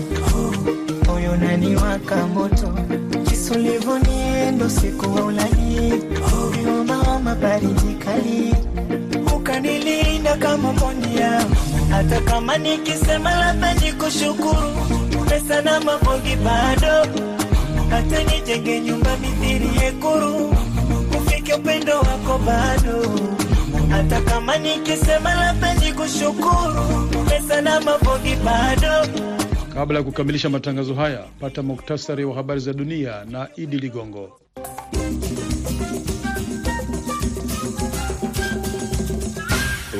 moyo 1.07 1.37
nani 1.37 1.77
waka 1.77 2.27
moto 2.27 2.75
Sulivoniendo 3.49 4.69
siku 4.71 5.15
wa 5.15 5.25
ulali. 5.25 6.03
Mama 6.87 7.35
baridi 7.35 7.95
kali. 8.05 8.55
Ukanilinda 9.37 10.37
kama 10.37 10.73
mondia, 10.73 11.45
Hata 11.91 12.21
kama 12.21 12.59
nikisema 12.59 13.35
labda 13.35 13.75
nikushukuru 13.75 14.71
Pesa 15.29 15.63
na 15.63 15.81
mabogi 15.81 16.37
bado. 16.37 17.11
Hata 17.91 18.23
nijenge 18.25 18.81
nyumba 18.81 19.11
mithiri 19.17 19.71
yekuru 19.85 20.55
Upendo 21.57 21.99
wako 22.01 22.39
bado 22.39 23.11
Hata 23.91 24.21
kama 24.21 24.59
nikisema 24.59 25.35
labda 25.35 25.75
nikushukuru 25.75 27.09
Pesa 27.29 27.61
na 27.61 27.81
mabogi 27.81 28.37
bado 28.37 29.09
Kabla 29.75 29.99
ya 29.99 30.05
kukamilisha 30.05 30.51
matangazo 30.51 30.95
haya, 30.95 31.25
pata 31.41 31.63
muktasari 31.63 32.25
wa 32.25 32.35
habari 32.35 32.61
za 32.61 32.73
dunia 32.73 33.25
na 33.25 33.49
Idi 33.57 33.79
Ligongo. 33.79 34.41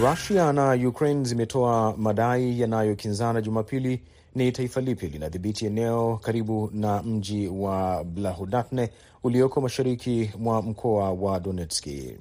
Rusia 0.03 0.53
na 0.53 0.73
Ukraine 0.89 1.25
zimetoa 1.25 1.95
madai 1.97 2.61
yanayokinzana 2.61 3.41
Jumapili 3.41 4.03
ni 4.35 4.53
taifa 4.53 4.81
lipi 4.81 5.07
linadhibiti 5.09 5.67
eneo 5.67 6.17
karibu 6.23 6.71
na 6.73 7.03
mji 7.03 7.49
wa 7.49 8.05
Blahudatne 8.05 8.91
ulioko 9.25 9.61
mashariki 9.61 10.31
mwa 10.39 10.63
mkoa 10.63 11.13
wa 11.13 11.41
Donetski. 11.41 12.17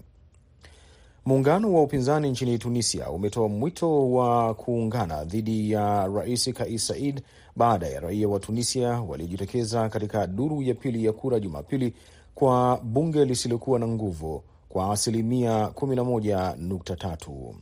Muungano 1.25 1.73
wa 1.73 1.83
upinzani 1.83 2.29
nchini 2.29 2.57
Tunisia 2.57 3.09
umetoa 3.09 3.47
mwito 3.49 4.11
wa 4.11 4.53
kuungana 4.53 5.23
dhidi 5.25 5.71
ya 5.71 6.07
rais 6.07 6.53
Kais 6.53 6.87
Saied 6.87 7.21
baada 7.55 7.87
ya 7.87 7.99
raia 7.99 8.27
wa 8.27 8.39
Tunisia 8.39 8.89
waliojitokeza 8.89 9.89
katika 9.89 10.27
duru 10.27 10.61
ya 10.61 10.73
pili 10.73 11.05
ya 11.05 11.13
kura 11.13 11.39
Jumapili 11.39 11.93
kwa 12.35 12.77
bunge 12.83 13.25
lisilokuwa 13.25 13.79
na 13.79 13.87
nguvu 13.87 14.43
kwa 14.69 14.91
asilimia 14.91 15.65
11.3. 15.65 17.53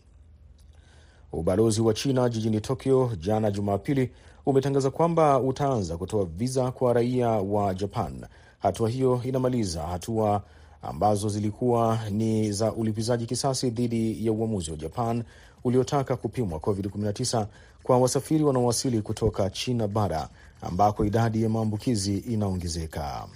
Ubalozi 1.31 1.81
wa 1.81 1.93
China 1.93 2.29
jijini 2.29 2.61
Tokyo 2.61 3.11
jana 3.19 3.51
Jumapili 3.51 4.11
umetangaza 4.45 4.89
kwamba 4.91 5.39
utaanza 5.39 5.97
kutoa 5.97 6.25
viza 6.25 6.71
kwa 6.71 6.93
raia 6.93 7.29
wa 7.29 7.73
Japan. 7.73 8.25
Hatua 8.61 8.89
hiyo 8.89 9.21
inamaliza 9.23 9.81
hatua 9.83 10.43
ambazo 10.81 11.29
zilikuwa 11.29 11.99
ni 12.09 12.51
za 12.51 12.73
ulipizaji 12.73 13.25
kisasi 13.25 13.69
dhidi 13.69 14.25
ya 14.25 14.31
uamuzi 14.31 14.71
wa 14.71 14.77
Japan 14.77 15.23
uliotaka 15.63 16.15
kupimwa 16.15 16.59
COVID-19 16.59 17.45
kwa 17.83 17.97
wasafiri 17.97 18.43
wanaowasili 18.43 19.01
kutoka 19.01 19.49
China 19.49 19.87
bara 19.87 20.29
ambako 20.61 21.05
idadi 21.05 21.43
ya 21.43 21.49
maambukizi 21.49 22.17
inaongezeka. 22.17 23.27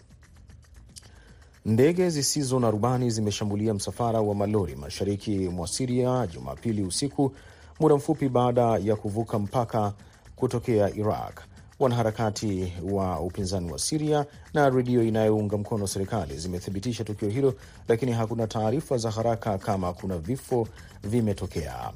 Ndege 1.65 2.09
zisizo 2.09 2.59
na 2.59 2.71
rubani 2.71 3.09
zimeshambulia 3.09 3.73
msafara 3.73 4.21
wa 4.21 4.35
malori 4.35 4.75
mashariki 4.75 5.31
mwa 5.49 5.67
Siria 5.67 6.27
Jumapili 6.27 6.83
usiku, 6.83 7.31
muda 7.79 7.95
mfupi 7.95 8.29
baada 8.29 8.61
ya 8.61 8.95
kuvuka 8.95 9.39
mpaka 9.39 9.93
kutokea 10.35 10.95
Iraq. 10.95 11.39
Wanaharakati 11.79 12.73
wa 12.91 13.19
upinzani 13.19 13.71
wa 13.71 13.79
Siria 13.79 14.25
na 14.53 14.69
redio 14.69 15.03
inayounga 15.03 15.57
mkono 15.57 15.87
serikali 15.87 16.37
zimethibitisha 16.37 17.03
tukio 17.03 17.29
hilo, 17.29 17.53
lakini 17.87 18.11
hakuna 18.11 18.47
taarifa 18.47 18.97
za 18.97 19.11
haraka 19.11 19.57
kama 19.57 19.93
kuna 19.93 20.17
vifo 20.17 20.67
vimetokea. 21.03 21.91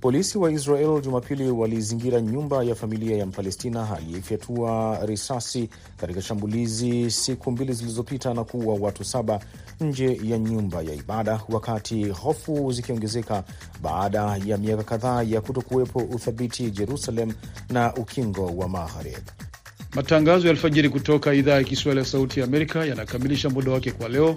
Polisi 0.00 0.38
wa 0.38 0.50
Israel 0.52 1.00
Jumapili 1.00 1.50
walizingira 1.50 2.20
nyumba 2.20 2.62
ya 2.64 2.74
familia 2.74 3.16
ya 3.16 3.26
Mpalestina 3.26 3.96
aliyefyatua 3.96 4.98
risasi 5.06 5.68
katika 5.96 6.22
shambulizi 6.22 7.10
siku 7.10 7.50
mbili 7.50 7.72
zilizopita 7.72 8.34
na 8.34 8.44
kuua 8.44 8.74
watu 8.80 9.04
saba 9.04 9.40
nje 9.80 10.20
ya 10.24 10.38
nyumba 10.38 10.82
ya 10.82 10.94
ibada, 10.94 11.40
wakati 11.48 12.04
hofu 12.08 12.72
zikiongezeka 12.72 13.44
baada 13.82 14.36
ya 14.46 14.58
miaka 14.58 14.82
kadhaa 14.82 15.22
ya 15.22 15.40
kuto 15.40 15.60
kuwepo 15.60 15.98
uthabiti 15.98 16.70
Jerusalem 16.70 17.32
na 17.70 17.94
ukingo 17.94 18.46
wa 18.46 18.68
Magharibi. 18.68 19.16
Matangazo 19.94 20.46
ya 20.46 20.50
alfajiri 20.50 20.88
kutoka 20.88 21.34
idhaa 21.34 21.54
ya 21.54 21.64
Kiswahili 21.64 21.98
ya 22.00 22.04
Sauti 22.06 22.40
ya 22.40 22.46
Amerika 22.46 22.84
yanakamilisha 22.84 23.50
muda 23.50 23.72
wake 23.72 23.92
kwa 23.92 24.08
leo. 24.08 24.36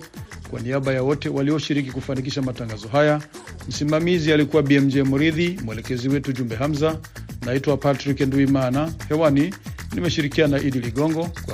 Kwa 0.52 0.60
niaba 0.60 0.94
ya 0.94 1.04
wote 1.04 1.30
walioshiriki 1.30 1.92
kufanikisha 1.92 2.42
matangazo 2.42 2.88
haya, 2.88 3.22
msimamizi 3.68 4.34
alikuwa 4.34 4.64
BMJ 4.64 4.98
Muridhi, 4.98 5.60
mwelekezi 5.66 6.10
wetu 6.10 6.34
Jumbe 6.34 6.56
Hamza. 6.56 6.98
Naitwa 7.46 7.78
Patrick 7.78 8.20
Nduimana, 8.22 8.94
hewani 9.10 9.54
nimeshirikiana 9.94 10.58
na 10.58 10.64
Idi 10.64 10.80
Ligongo. 10.80 11.30